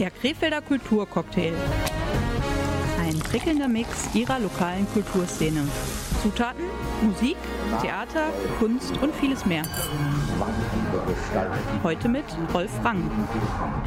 Der 0.00 0.10
Krefelder 0.10 0.62
Kulturcocktail. 0.62 1.52
Ein 2.98 3.18
prickelnder 3.18 3.68
Mix 3.68 4.08
ihrer 4.14 4.40
lokalen 4.40 4.86
Kulturszene. 4.94 5.60
Zutaten, 6.22 6.64
Musik, 7.02 7.36
Theater, 7.82 8.32
Kunst 8.58 8.96
und 9.02 9.14
vieles 9.16 9.44
mehr. 9.44 9.62
Heute 11.82 12.08
mit 12.08 12.24
Rolf 12.54 12.70
Rang. 12.82 13.10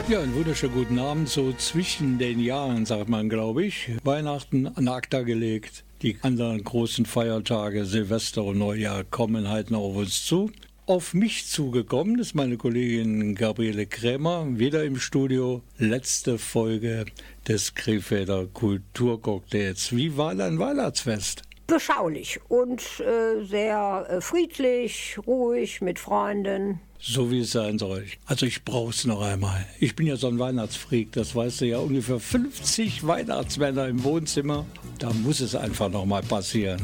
Ja, 0.07 0.19
einen 0.19 0.35
wunderschönen 0.35 0.75
guten 0.75 0.99
Abend. 0.99 1.29
So 1.29 1.51
zwischen 1.53 2.19
den 2.19 2.39
Jahren, 2.39 2.85
sagt 2.85 3.09
man, 3.09 3.27
glaube 3.27 3.65
ich. 3.65 3.89
Weihnachten 4.03 4.67
an 4.67 4.87
Akta 4.87 5.23
gelegt. 5.23 5.83
Die 6.03 6.19
anderen 6.21 6.63
großen 6.63 7.07
Feiertage, 7.07 7.85
Silvester 7.85 8.43
und 8.43 8.59
Neujahr, 8.59 9.03
kommen 9.03 9.49
halt 9.49 9.71
noch 9.71 9.79
auf 9.79 9.95
uns 9.95 10.23
zu. 10.23 10.51
Auf 10.85 11.13
mich 11.13 11.47
zugekommen 11.47 12.19
ist 12.19 12.35
meine 12.35 12.57
Kollegin 12.57 13.35
Gabriele 13.35 13.85
Krämer, 13.85 14.45
wieder 14.59 14.83
im 14.83 14.99
Studio. 14.99 15.61
Letzte 15.77 16.37
Folge 16.37 17.05
des 17.47 17.73
Krefelder 17.73 18.47
Kulturcocktails. 18.47 19.95
Wie 19.95 20.17
war 20.17 20.35
dein 20.35 20.59
Weihnachtsfest? 20.59 21.43
Beschaulich 21.67 22.41
und 22.49 22.81
äh, 22.99 23.45
sehr 23.45 24.07
äh, 24.09 24.19
friedlich, 24.19 25.17
ruhig 25.25 25.79
mit 25.79 25.99
Freunden. 25.99 26.81
So 26.99 27.31
wie 27.31 27.39
es 27.39 27.53
sein 27.53 27.79
soll. 27.79 28.05
Also 28.25 28.45
ich 28.45 28.65
brauch's 28.65 29.05
noch 29.05 29.21
einmal. 29.21 29.65
Ich 29.79 29.95
bin 29.95 30.05
ja 30.05 30.17
so 30.17 30.27
ein 30.27 30.37
Weihnachtsfreak, 30.37 31.13
das 31.13 31.33
weißt 31.33 31.61
du 31.61 31.65
ja, 31.65 31.77
ungefähr 31.77 32.19
50 32.19 33.07
Weihnachtsmänner 33.07 33.87
im 33.87 34.03
Wohnzimmer. 34.03 34.65
Da 34.99 35.13
muss 35.13 35.39
es 35.39 35.55
einfach 35.55 35.89
noch 35.89 36.05
mal 36.05 36.23
passieren. 36.23 36.81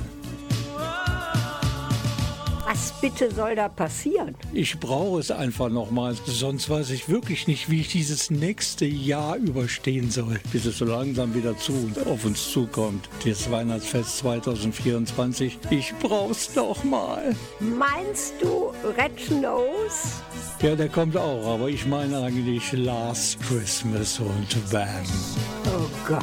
Was 2.72 2.94
bitte 3.02 3.32
soll 3.32 3.56
da 3.56 3.68
passieren? 3.68 4.36
Ich 4.54 4.80
brauche 4.80 5.20
es 5.20 5.32
einfach 5.32 5.70
nochmal, 5.70 6.16
sonst 6.28 6.70
weiß 6.70 6.92
ich 6.92 7.10
wirklich 7.10 7.48
nicht, 7.48 7.72
wie 7.72 7.82
ich 7.82 7.88
dieses 7.88 8.30
nächste 8.30 8.86
Jahr 8.86 9.38
überstehen 9.38 10.12
soll, 10.12 10.40
bis 10.52 10.66
es 10.66 10.78
so 10.78 10.86
langsam 10.86 11.34
wieder 11.34 11.58
zu 11.58 11.74
auf 12.06 12.26
uns 12.26 12.52
zukommt. 12.52 13.10
Das 13.26 13.50
Weihnachtsfest 13.50 14.20
2024. 14.20 15.58
Ich 15.72 15.96
brauch's 16.00 16.54
nochmal. 16.56 17.36
Meinst 17.60 18.36
du 18.40 18.72
Red 18.96 19.32
Nose? 19.32 20.22
Ja, 20.62 20.76
der 20.76 20.90
kommt 20.90 21.18
auch, 21.18 21.56
aber 21.56 21.70
ich 21.70 21.88
meine 21.88 22.20
eigentlich 22.20 22.72
Last 22.74 23.40
Christmas 23.48 24.20
und 24.20 24.72
Bam. 24.72 25.06
Oh 25.76 25.90
Gott. 26.08 26.22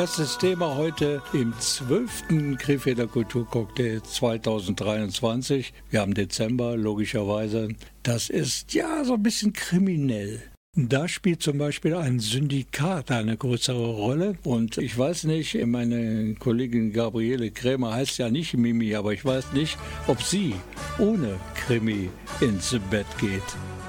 Erstes 0.00 0.38
Thema 0.38 0.76
heute 0.76 1.20
im 1.34 1.52
12. 1.58 2.56
Krefelder 2.56 3.06
Kulturcocktail 3.06 4.02
2023. 4.02 5.74
Wir 5.90 6.00
haben 6.00 6.14
Dezember, 6.14 6.74
logischerweise. 6.74 7.68
Das 8.02 8.30
ist 8.30 8.72
ja 8.72 9.04
so 9.04 9.12
ein 9.12 9.22
bisschen 9.22 9.52
kriminell. 9.52 10.40
Da 10.74 11.06
spielt 11.06 11.42
zum 11.42 11.58
Beispiel 11.58 11.94
ein 11.94 12.18
Syndikat 12.18 13.10
eine 13.10 13.36
größere 13.36 13.90
Rolle. 13.90 14.38
Und 14.42 14.78
ich 14.78 14.96
weiß 14.96 15.24
nicht, 15.24 15.54
meine 15.66 16.34
Kollegin 16.36 16.94
Gabriele 16.94 17.50
Krämer 17.50 17.92
heißt 17.92 18.16
ja 18.16 18.30
nicht 18.30 18.54
Mimi, 18.54 18.94
aber 18.94 19.12
ich 19.12 19.22
weiß 19.22 19.52
nicht, 19.52 19.76
ob 20.06 20.22
sie 20.22 20.54
ohne 20.98 21.38
Krimi 21.54 22.08
ins 22.40 22.74
Bett 22.90 23.06
geht. 23.20 23.42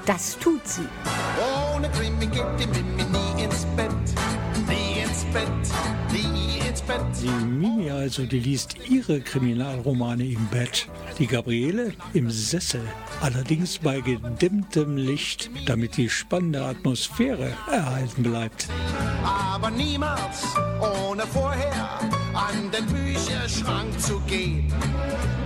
Das 0.04 0.38
tut 0.38 0.68
sie. 0.68 0.86
Ohne 1.74 1.88
Krimi 1.88 2.26
geht 2.26 2.44
die 2.60 2.66
Mimi 2.66 3.02
nie 3.10 3.44
ins 3.44 3.64
Bett. 3.74 3.88
Nie 4.68 5.00
ins 5.00 5.24
Bett, 5.32 5.48
nie 5.48 5.54
ins 5.54 5.72
Bett. 5.86 6.01
Die 7.22 7.44
Mimi 7.44 7.90
also, 7.90 8.26
die 8.26 8.40
liest 8.40 8.76
ihre 8.88 9.20
Kriminalromane 9.20 10.24
im 10.24 10.46
Bett. 10.48 10.88
Die 11.18 11.26
Gabriele 11.26 11.92
im 12.12 12.30
Sessel. 12.30 12.82
Allerdings 13.20 13.78
bei 13.78 14.00
gedimmtem 14.00 14.96
Licht, 14.96 15.50
damit 15.66 15.96
die 15.96 16.10
spannende 16.10 16.64
Atmosphäre 16.64 17.52
erhalten 17.70 18.22
bleibt. 18.22 18.68
Aber 19.24 19.70
niemals 19.70 20.44
ohne 20.80 21.22
vorher 21.26 22.00
an 22.34 22.70
den 22.70 22.86
Bücherschrank 22.86 23.98
zu 24.00 24.20
gehen. 24.20 24.72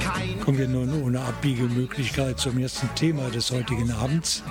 Kein 0.01 0.41
Kommen 0.41 0.59
wir 0.59 0.69
nun 0.69 1.03
ohne 1.03 1.21
Abbiegemöglichkeit 1.21 2.39
zum 2.39 2.59
ersten 2.59 2.89
Thema 2.95 3.29
des 3.31 3.51
heutigen 3.51 3.91
Abends. 3.91 4.43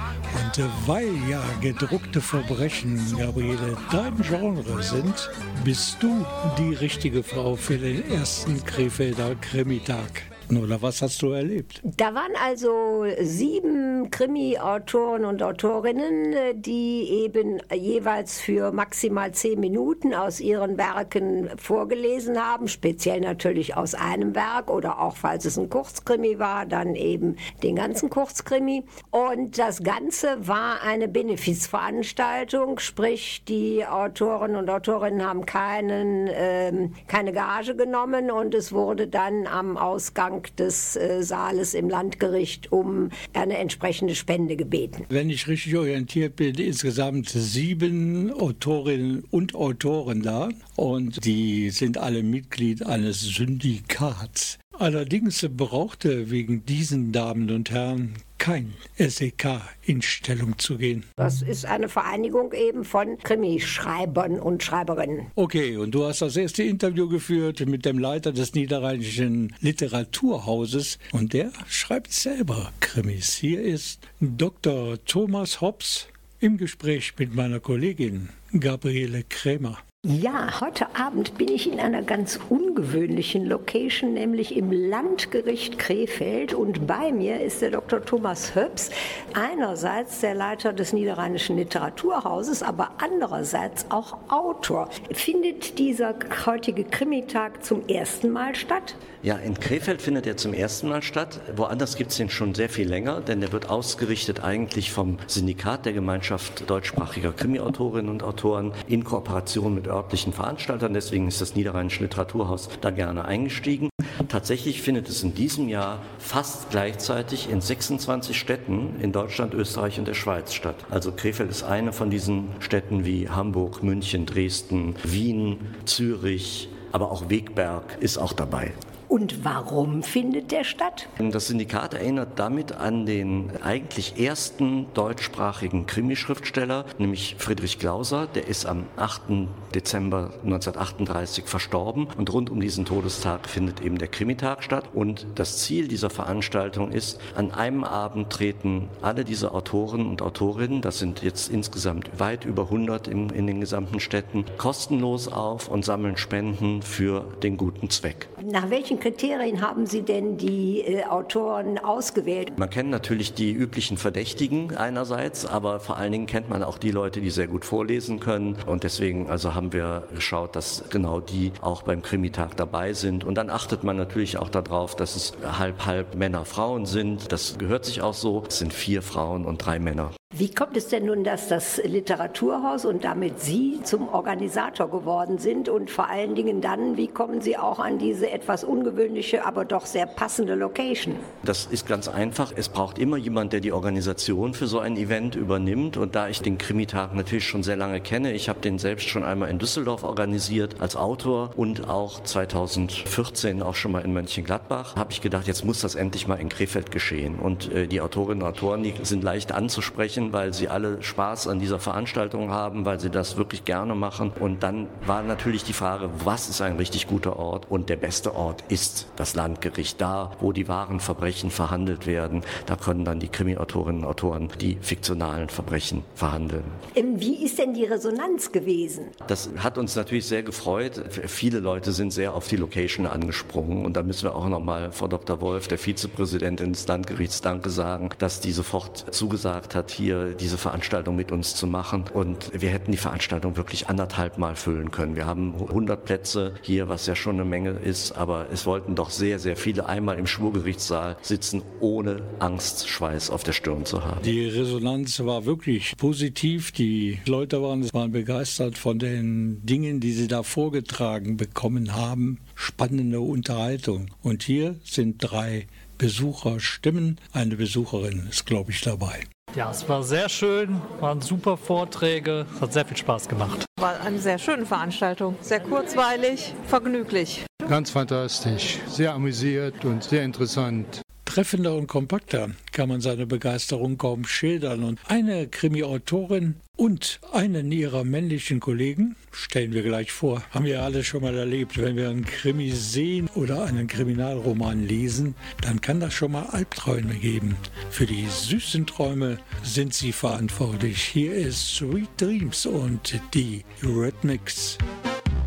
Und 0.44 0.64
äh, 0.64 0.68
weil 0.86 1.10
ja 1.30 1.42
gedruckte 1.62 2.20
Verbrechen, 2.20 3.00
Gabriele, 3.18 3.78
dein 3.92 4.18
Genre 4.22 4.84
sind, 4.84 5.30
bist 5.64 5.98
du 6.02 6.26
die 6.58 6.74
richtige 6.74 7.24
Frau 7.24 7.56
für 7.56 7.78
den 7.78 8.10
ersten 8.12 8.64
Krefelder 8.66 9.36
Krimitag. 9.36 10.35
Oder 10.52 10.82
was 10.82 11.02
hast 11.02 11.22
du 11.24 11.32
erlebt? 11.32 11.82
Da 11.84 12.14
waren 12.14 12.34
also 12.44 13.06
sieben 13.20 14.12
Krimi-Autoren 14.12 15.26
und 15.26 15.42
Autorinnen, 15.42 16.62
die 16.62 17.10
eben 17.10 17.60
jeweils 17.74 18.40
für 18.40 18.72
maximal 18.72 19.32
zehn 19.32 19.60
Minuten 19.60 20.14
aus 20.14 20.40
ihren 20.40 20.78
Werken 20.78 21.50
vorgelesen 21.58 22.40
haben, 22.40 22.68
speziell 22.68 23.22
natürlich 23.22 23.76
aus 23.76 23.96
einem 23.96 24.36
Werk 24.36 24.70
oder 24.70 25.02
auch 25.02 25.16
falls 25.16 25.46
es 25.46 25.58
ein 25.58 25.70
Kurzkrimi 25.70 26.38
war, 26.38 26.68
dann 26.68 26.94
eben 26.96 27.38
den 27.64 27.76
ganzen 27.76 28.12
Kurzkrimi. 28.12 28.84
Und 29.10 29.58
das 29.58 29.82
Ganze 29.82 30.48
war 30.48 30.84
eine 30.84 31.08
Benefizveranstaltung, 31.08 32.78
sprich 32.78 33.44
die 33.48 33.86
Autoren 33.86 34.56
und 34.56 34.70
Autorinnen 34.70 35.26
haben 35.26 35.46
keinen, 35.46 36.30
ähm, 36.32 36.94
keine 37.08 37.34
Gage 37.34 37.76
genommen 37.76 38.30
und 38.30 38.54
es 38.54 38.72
wurde 38.72 39.08
dann 39.08 39.48
am 39.48 39.76
Ausgang 39.78 40.35
Eingang 40.36 40.56
des 40.58 40.96
äh, 40.96 41.24
Saales 41.24 41.74
im 41.74 41.90
Landgericht 41.90 42.72
um 42.72 43.10
eine 43.34 43.58
entsprechende 43.58 44.16
Spende 44.16 44.56
gebeten. 44.56 45.06
Wenn 45.10 45.30
ich 45.30 45.48
richtig 45.48 45.76
orientiert 45.76 46.36
bin, 46.36 46.56
insgesamt 46.56 47.30
sieben 47.30 48.32
Autorinnen 48.32 49.24
und 49.32 49.56
Autoren 49.56 50.22
da 50.22 50.50
und 50.76 51.26
die 51.26 51.70
sind 51.70 51.98
alle 51.98 52.24
Mitglied 52.24 52.86
eines 52.86 53.22
Syndikats. 53.22 54.60
Allerdings 54.78 55.48
brauchte 55.56 56.30
wegen 56.32 56.66
diesen 56.66 57.14
Damen 57.14 57.50
und 57.50 57.72
Herren 57.72 58.16
kein 58.38 58.74
SEK 58.98 59.62
in 59.84 60.02
Stellung 60.02 60.58
zu 60.58 60.78
gehen. 60.78 61.04
Das 61.16 61.42
ist 61.42 61.66
eine 61.66 61.90
Vereinigung 61.90 62.54
eben 62.54 62.84
von 62.84 63.18
Krimischreibern 63.18 64.40
und 64.40 64.64
Schreiberinnen. 64.64 65.28
Okay, 65.36 65.78
und 65.78 65.92
du 65.92 66.06
hast 66.06 66.22
das 66.22 66.38
erste 66.38 66.64
Interview 66.64 67.08
geführt 67.08 67.66
mit 67.66 67.86
dem 67.86 68.00
Leiter 68.00 68.32
des 68.32 68.54
Niederrheinischen 68.54 69.56
Literaturhauses 69.62 71.00
und 71.12 71.34
der 71.34 71.52
schreibt 71.68 72.12
selber 72.12 72.72
Krimis. 72.80 73.34
Hier 73.36 73.62
ist 73.62 74.00
Dr. 74.20 74.98
Thomas 75.06 75.62
Hobbs 75.62 76.08
im 76.40 76.58
Gespräch 76.58 77.14
mit 77.18 77.34
meiner 77.34 77.60
Kollegin 77.60 78.30
Gabriele 78.60 79.24
Krämer. 79.28 79.80
Ja, 80.08 80.62
heute 80.62 80.86
Abend 80.96 81.36
bin 81.40 81.48
ich 81.48 81.66
in 81.66 81.80
einer 81.80 82.04
ganz 82.04 82.40
ungewöhnlichen 82.50 83.44
Location, 83.44 84.14
nämlich 84.14 84.56
im 84.56 84.72
Landgericht 84.72 85.80
Krefeld. 85.80 86.54
Und 86.54 86.86
bei 86.86 87.12
mir 87.12 87.42
ist 87.42 87.64
der 87.64 87.72
Dr. 87.72 88.06
Thomas 88.06 88.54
Höps, 88.54 88.92
einerseits 89.34 90.20
der 90.20 90.36
Leiter 90.36 90.74
des 90.74 90.94
Niederrheinischen 90.94 91.58
Literaturhauses, 91.58 92.62
aber 92.62 92.92
andererseits 93.00 93.88
auch 93.90 94.20
Autor. 94.30 94.90
Findet 95.12 95.80
dieser 95.80 96.14
heutige 96.46 96.84
Krimitag 96.84 97.66
zum 97.66 97.88
ersten 97.88 98.30
Mal 98.30 98.54
statt? 98.54 98.96
Ja, 99.24 99.38
in 99.38 99.56
Krefeld 99.56 100.04
findet 100.04 100.28
er 100.28 100.38
zum 100.38 100.54
ersten 100.54 100.88
Mal 100.88 101.02
statt. 101.02 101.40
Woanders 101.56 101.96
gibt 101.96 102.12
es 102.12 102.18
den 102.18 102.30
schon 102.30 102.54
sehr 102.54 102.70
viel 102.70 102.88
länger, 102.88 103.22
denn 103.22 103.42
der 103.42 103.52
wird 103.52 103.72
ausgerichtet 103.72 104.44
eigentlich 104.44 104.92
vom 104.92 105.18
Syndikat 105.26 105.88
der 105.88 105.94
Gemeinschaft 105.94 106.70
deutschsprachiger 106.70 107.32
Krimiautorinnen 107.32 108.12
und 108.12 108.22
Autoren 108.22 108.72
in 108.88 109.04
Kooperation 109.04 109.74
mit 109.74 109.88
örtlichen 109.96 110.34
Veranstaltern. 110.34 110.94
Deswegen 110.94 111.28
ist 111.28 111.42
das 111.42 111.56
Niederrheinische 111.56 112.04
Literaturhaus 112.04 112.70
da 112.82 112.92
gerne 112.92 113.26
eingestiegen. 113.26 113.90
Tatsächlich 114.30 114.82
findet 114.82 115.10
es 115.10 115.24
in 115.24 115.34
diesem 115.34 115.70
Jahr 115.70 116.00
fast 116.20 116.70
gleichzeitig 116.70 117.50
in 117.50 117.62
26 117.62 118.38
Städten 118.38 119.00
in 119.02 119.12
Deutschland, 119.12 119.54
Österreich 119.54 120.00
und 120.00 120.08
der 120.08 120.14
Schweiz 120.14 120.54
statt. 120.54 120.76
Also 120.90 121.12
Krefeld 121.12 121.50
ist 121.50 121.64
eine 121.64 121.94
von 121.94 122.10
diesen 122.10 122.50
Städten 122.60 123.06
wie 123.06 123.30
Hamburg, 123.30 123.84
München, 123.84 124.26
Dresden, 124.26 124.96
Wien, 125.04 125.60
Zürich, 125.86 126.70
aber 126.92 127.12
auch 127.12 127.30
Wegberg 127.30 127.98
ist 128.00 128.18
auch 128.18 128.34
dabei. 128.34 128.74
Und 129.08 129.46
warum 129.46 130.04
findet 130.04 130.52
der 130.52 130.64
statt? 130.64 131.08
Das 131.20 131.48
Syndikat 131.48 131.94
erinnert 131.94 132.40
damit 132.40 132.74
an 132.74 133.06
den 133.06 133.52
eigentlich 133.64 134.20
ersten 134.20 134.88
deutschsprachigen 134.94 135.86
Krimischriftsteller, 135.86 136.86
nämlich 136.98 137.36
Friedrich 137.38 137.80
Glauser. 137.80 138.28
Der 138.28 138.48
ist 138.48 138.66
am 138.66 138.86
8. 138.98 139.48
Dezember 139.74 140.32
1938 140.44 141.46
verstorben 141.46 142.08
und 142.18 142.34
rund 142.34 142.50
um 142.50 142.60
diesen 142.60 142.86
Todestag 142.86 143.48
findet 143.48 143.82
eben 143.82 143.98
der 143.98 144.08
Krimitag 144.08 144.64
statt. 144.64 144.90
Und 144.94 145.28
das 145.36 145.60
Ziel 145.60 145.88
dieser 145.88 146.10
Veranstaltung 146.10 146.92
ist, 146.92 147.20
an 147.36 147.52
einem 147.52 147.84
Abend 147.84 148.30
treten 148.32 148.90
alle 149.02 149.24
diese 149.24 149.54
Autoren 149.54 150.08
und 150.08 150.22
Autorinnen, 150.22 150.82
das 150.82 151.00
sind 151.00 151.22
jetzt 151.22 151.50
insgesamt 151.50 152.20
weit 152.20 152.46
über 152.46 152.64
100 152.64 153.08
in, 153.08 153.30
in 153.30 153.48
den 153.48 153.60
gesamten 153.60 154.00
Städten, 154.00 154.46
kostenlos 154.58 155.28
auf 155.28 155.68
und 155.68 155.86
sammeln 155.86 156.18
Spenden 156.18 156.82
für 156.82 157.26
den 157.44 157.58
guten 157.58 157.90
Zweck. 157.90 158.28
Nach 158.44 158.70
welchen 158.70 158.95
Kriterien 159.00 159.62
haben 159.62 159.86
Sie 159.86 160.02
denn 160.02 160.38
die 160.38 160.82
äh, 160.82 161.06
Autoren 161.06 161.78
ausgewählt? 161.78 162.58
Man 162.58 162.70
kennt 162.70 162.90
natürlich 162.90 163.34
die 163.34 163.52
üblichen 163.52 163.98
Verdächtigen 163.98 164.76
einerseits, 164.76 165.46
aber 165.46 165.80
vor 165.80 165.98
allen 165.98 166.12
Dingen 166.12 166.26
kennt 166.28 166.50
man 166.50 166.64
auch 166.64 166.78
die 166.78 166.92
Leute, 166.92 167.22
die 167.22 167.30
sehr 167.30 167.48
gut 167.48 167.66
vorlesen 167.66 168.20
können. 168.20 168.58
Und 168.66 168.84
deswegen 168.84 169.30
also 169.30 169.56
haben 169.56 169.74
wir 169.74 170.08
geschaut, 170.14 170.56
dass 170.56 170.84
genau 170.90 171.20
die 171.20 171.52
auch 171.62 171.84
beim 171.84 172.02
Krimitag 172.02 172.58
dabei 172.58 172.94
sind. 172.94 173.24
Und 173.24 173.36
dann 173.36 173.50
achtet 173.50 173.84
man 173.84 173.98
natürlich 173.98 174.38
auch 174.38 174.50
darauf, 174.50 174.96
dass 174.96 175.16
es 175.16 175.34
halb 175.58 175.86
halb 175.86 176.16
Männer, 176.16 176.46
Frauen 176.46 176.86
sind. 176.86 177.32
Das 177.32 177.58
gehört 177.58 177.86
sich 177.86 178.02
auch 178.02 178.14
so. 178.14 178.44
Es 178.48 178.60
sind 178.60 178.74
vier 178.74 179.02
Frauen 179.02 179.46
und 179.46 179.66
drei 179.66 179.80
Männer. 179.80 180.12
Wie 180.38 180.54
kommt 180.54 180.76
es 180.76 180.90
denn 180.90 181.06
nun, 181.06 181.24
dass 181.24 181.48
das 181.48 181.82
Literaturhaus 181.82 182.84
und 182.84 183.06
damit 183.06 183.40
Sie 183.40 183.80
zum 183.84 184.10
Organisator 184.10 184.92
geworden 184.92 185.38
sind 185.38 185.70
und 185.70 185.90
vor 185.90 186.10
allen 186.10 186.36
Dingen 186.36 186.60
dann, 186.60 186.98
wie 186.98 187.08
kommen 187.08 187.40
Sie 187.40 187.58
auch 187.58 187.80
an 187.80 188.00
diese 188.00 188.30
etwas 188.30 188.66
ungewöhnliche, 188.66 189.46
aber 189.46 189.64
doch 189.64 189.86
sehr 189.86 190.06
passende 190.06 190.56
Location? 190.56 191.16
Das 191.44 191.68
ist 191.68 191.88
ganz 191.88 192.10
einfach. 192.10 192.52
Es 192.54 192.68
braucht 192.68 193.00
immer 193.00 193.16
jemand, 193.16 193.54
der 193.54 193.62
die 193.62 193.72
Organisation 193.72 194.54
für 194.54 194.68
so 194.68 194.80
ein 194.80 194.98
Event 194.98 195.36
übernimmt. 195.36 195.96
Und 195.96 196.16
da 196.16 196.28
ich 196.28 196.42
den 196.42 196.58
Krimitag 196.58 197.16
natürlich 197.16 197.48
schon 197.48 197.64
sehr 197.64 197.78
lange 197.78 198.02
kenne, 198.02 198.34
ich 198.34 198.50
habe 198.50 198.60
den 198.60 198.78
selbst 198.78 199.08
schon 199.08 199.24
einmal 199.24 199.50
in 199.50 199.58
Düsseldorf 199.58 200.04
organisiert 200.04 200.82
als 200.82 200.98
Autor 200.98 201.52
und 201.56 201.88
auch 201.88 202.22
2014 202.22 203.64
auch 203.64 203.76
schon 203.76 203.94
mal 203.94 204.02
in 204.02 204.12
Mönchengladbach, 204.12 204.98
habe 204.98 205.14
ich 205.14 205.22
gedacht, 205.22 205.48
jetzt 205.48 205.64
muss 205.64 205.80
das 205.80 205.96
endlich 205.96 206.28
mal 206.28 206.42
in 206.42 206.50
Krefeld 206.50 206.92
geschehen. 206.92 207.40
Und 207.40 207.72
äh, 207.72 207.88
die 207.88 208.02
Autorinnen 208.02 208.44
und 208.44 208.50
Autoren, 208.50 208.84
die 208.84 208.94
sind 209.02 209.24
leicht 209.24 209.54
anzusprechen 209.54 210.25
Menschen, 210.26 210.34
weil 210.34 210.54
sie 210.54 210.70
alle 210.70 211.02
Spaß 211.02 211.48
an 211.48 211.60
dieser 211.60 211.80
Veranstaltung 211.80 212.52
haben, 212.52 212.86
weil 212.86 213.00
sie 213.00 213.10
das 213.10 213.38
wirklich 213.38 213.66
gerne 213.66 213.96
machen. 213.96 214.32
Und 214.40 214.64
dann 214.64 214.88
war 215.06 215.24
natürlich 215.24 215.64
die 215.64 215.74
Frage, 215.74 216.10
was 216.24 216.50
ist 216.50 216.62
ein 216.62 216.78
richtig 216.78 217.08
guter 217.08 217.38
Ort? 217.38 217.66
Und 217.70 217.90
der 217.90 217.98
beste 217.98 218.36
Ort 218.36 218.64
ist 218.70 219.08
das 219.16 219.36
Landgericht, 219.36 220.00
da, 220.00 220.32
wo 220.40 220.52
die 220.52 220.68
wahren 220.68 221.00
Verbrechen 221.00 221.52
verhandelt 221.52 222.08
werden. 222.08 222.42
Da 222.66 222.76
können 222.76 223.06
dann 223.06 223.20
die 223.20 223.28
Krimi-Autorinnen 223.28 224.04
und 224.04 224.10
Autoren 224.10 224.50
die 224.60 224.78
fiktionalen 224.82 225.50
Verbrechen 225.50 226.04
verhandeln. 226.16 226.64
Ähm, 226.96 227.20
wie 227.20 227.44
ist 227.44 227.58
denn 227.58 227.74
die 227.74 227.86
Resonanz 227.86 228.52
gewesen? 228.52 229.06
Das 229.28 229.50
hat 229.58 229.78
uns 229.78 229.96
natürlich 229.96 230.26
sehr 230.26 230.44
gefreut. 230.44 231.02
Viele 231.28 231.60
Leute 231.60 231.92
sind 231.92 232.12
sehr 232.12 232.34
auf 232.34 232.48
die 232.48 232.58
Location 232.58 233.06
angesprungen. 233.06 233.86
Und 233.86 233.96
da 233.96 234.04
müssen 234.04 234.24
wir 234.24 234.36
auch 234.36 234.48
nochmal 234.48 234.92
Frau 234.92 235.08
Dr. 235.08 235.42
Wolf, 235.42 235.68
der 235.68 235.78
Vizepräsidentin 235.78 236.74
des 236.74 236.88
Landgerichts, 236.88 237.42
Danke 237.42 237.70
sagen, 237.70 238.10
dass 238.18 238.40
die 238.40 238.52
sofort 238.52 239.14
zugesagt 239.14 239.76
hat, 239.76 239.92
hier 239.92 240.15
hier 240.16 240.36
diese 240.36 240.58
Veranstaltung 240.58 241.16
mit 241.16 241.32
uns 241.32 241.56
zu 241.56 241.68
machen. 241.68 242.06
Und 242.14 242.52
wir 242.54 242.70
hätten 242.70 242.92
die 242.92 242.98
Veranstaltung 242.98 243.58
wirklich 243.58 243.88
anderthalb 243.88 244.38
Mal 244.38 244.56
füllen 244.56 244.92
können. 244.92 245.16
Wir 245.16 245.26
haben 245.26 245.54
100 245.56 246.06
Plätze 246.06 246.54
hier, 246.62 246.90
was 246.90 247.06
ja 247.06 247.16
schon 247.16 247.36
eine 247.36 247.46
Menge 247.46 247.72
ist, 247.72 248.14
aber 248.14 248.48
es 248.52 248.66
wollten 248.66 248.96
doch 248.96 249.10
sehr, 249.10 249.40
sehr 249.40 249.56
viele 249.56 249.86
einmal 249.86 250.18
im 250.18 250.28
Schwurgerichtssaal 250.28 251.18
sitzen, 251.22 251.62
ohne 251.80 252.22
Angst, 252.40 252.88
Schweiß 252.88 253.30
auf 253.30 253.44
der 253.44 253.54
Stirn 253.54 253.86
zu 253.86 254.04
haben. 254.04 254.22
Die 254.24 254.48
Resonanz 254.48 255.20
war 255.20 255.46
wirklich 255.46 255.96
positiv. 255.98 256.72
Die 256.72 257.20
Leute 257.26 257.62
waren, 257.62 257.92
waren 257.94 258.12
begeistert 258.12 258.78
von 258.78 259.00
den 259.00 259.66
Dingen, 259.66 260.00
die 260.00 260.14
sie 260.14 260.28
da 260.28 260.44
vorgetragen 260.44 261.38
bekommen 261.38 261.94
haben. 261.94 262.40
Spannende 262.56 263.20
Unterhaltung. 263.20 264.08
Und 264.22 264.44
hier 264.44 264.76
sind 264.84 265.18
drei 265.20 265.68
Besucherstimmen. 265.98 267.20
Eine 267.32 267.56
Besucherin 267.56 268.28
ist, 268.30 268.46
glaube 268.46 268.72
ich, 268.72 268.82
dabei. 268.82 269.26
Ja, 269.56 269.72
es 269.72 269.88
war 269.88 270.04
sehr 270.04 270.28
schön, 270.28 270.82
waren 271.00 271.22
super 271.22 271.56
Vorträge, 271.56 272.46
es 272.54 272.62
hat 272.62 272.74
sehr 272.74 272.84
viel 272.86 272.98
Spaß 272.98 273.30
gemacht. 273.30 273.64
War 273.80 274.02
eine 274.02 274.20
sehr 274.20 274.38
schöne 274.38 274.66
Veranstaltung, 274.66 275.38
sehr 275.40 275.62
kurzweilig, 275.62 276.54
vergnüglich. 276.68 277.46
Ganz 277.70 277.90
fantastisch, 277.90 278.80
sehr 278.88 279.14
amüsiert 279.14 279.86
und 279.86 280.04
sehr 280.04 280.24
interessant. 280.24 281.05
Treffender 281.36 281.76
und 281.76 281.88
kompakter 281.88 282.52
kann 282.72 282.88
man 282.88 283.02
seine 283.02 283.26
Begeisterung 283.26 283.98
kaum 283.98 284.24
schildern. 284.24 284.86
Und 284.86 285.02
eine 285.10 285.48
Krimi-Autorin 285.50 286.56
und 286.78 287.20
einen 287.34 287.74
ihrer 287.74 288.06
männlichen 288.06 288.62
Kollegen, 288.62 289.18
stellen 289.34 289.74
wir 289.74 289.84
gleich 289.84 290.14
vor, 290.14 290.44
haben 290.52 290.64
wir 290.64 290.82
alle 290.82 291.04
schon 291.04 291.24
mal 291.24 291.36
erlebt. 291.36 291.78
Wenn 291.78 291.98
wir 291.98 292.10
einen 292.10 292.24
Krimi 292.24 292.72
sehen 292.72 293.30
oder 293.36 293.66
einen 293.66 293.88
Kriminalroman 293.88 294.88
lesen, 294.88 295.36
dann 295.60 295.82
kann 295.82 296.00
das 296.00 296.14
schon 296.14 296.32
mal 296.32 296.46
Albträume 296.46 297.16
geben. 297.16 297.58
Für 297.90 298.06
die 298.06 298.28
süßen 298.30 298.88
Träume 298.88 299.38
sind 299.62 299.94
sie 299.94 300.14
verantwortlich. 300.14 301.04
Hier 301.04 301.36
ist 301.36 301.76
Sweet 301.76 302.08
Dreams 302.16 302.66
und 302.66 303.20
die 303.34 303.66
Rhythmics. 303.84 304.78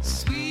Sweet 0.03 0.48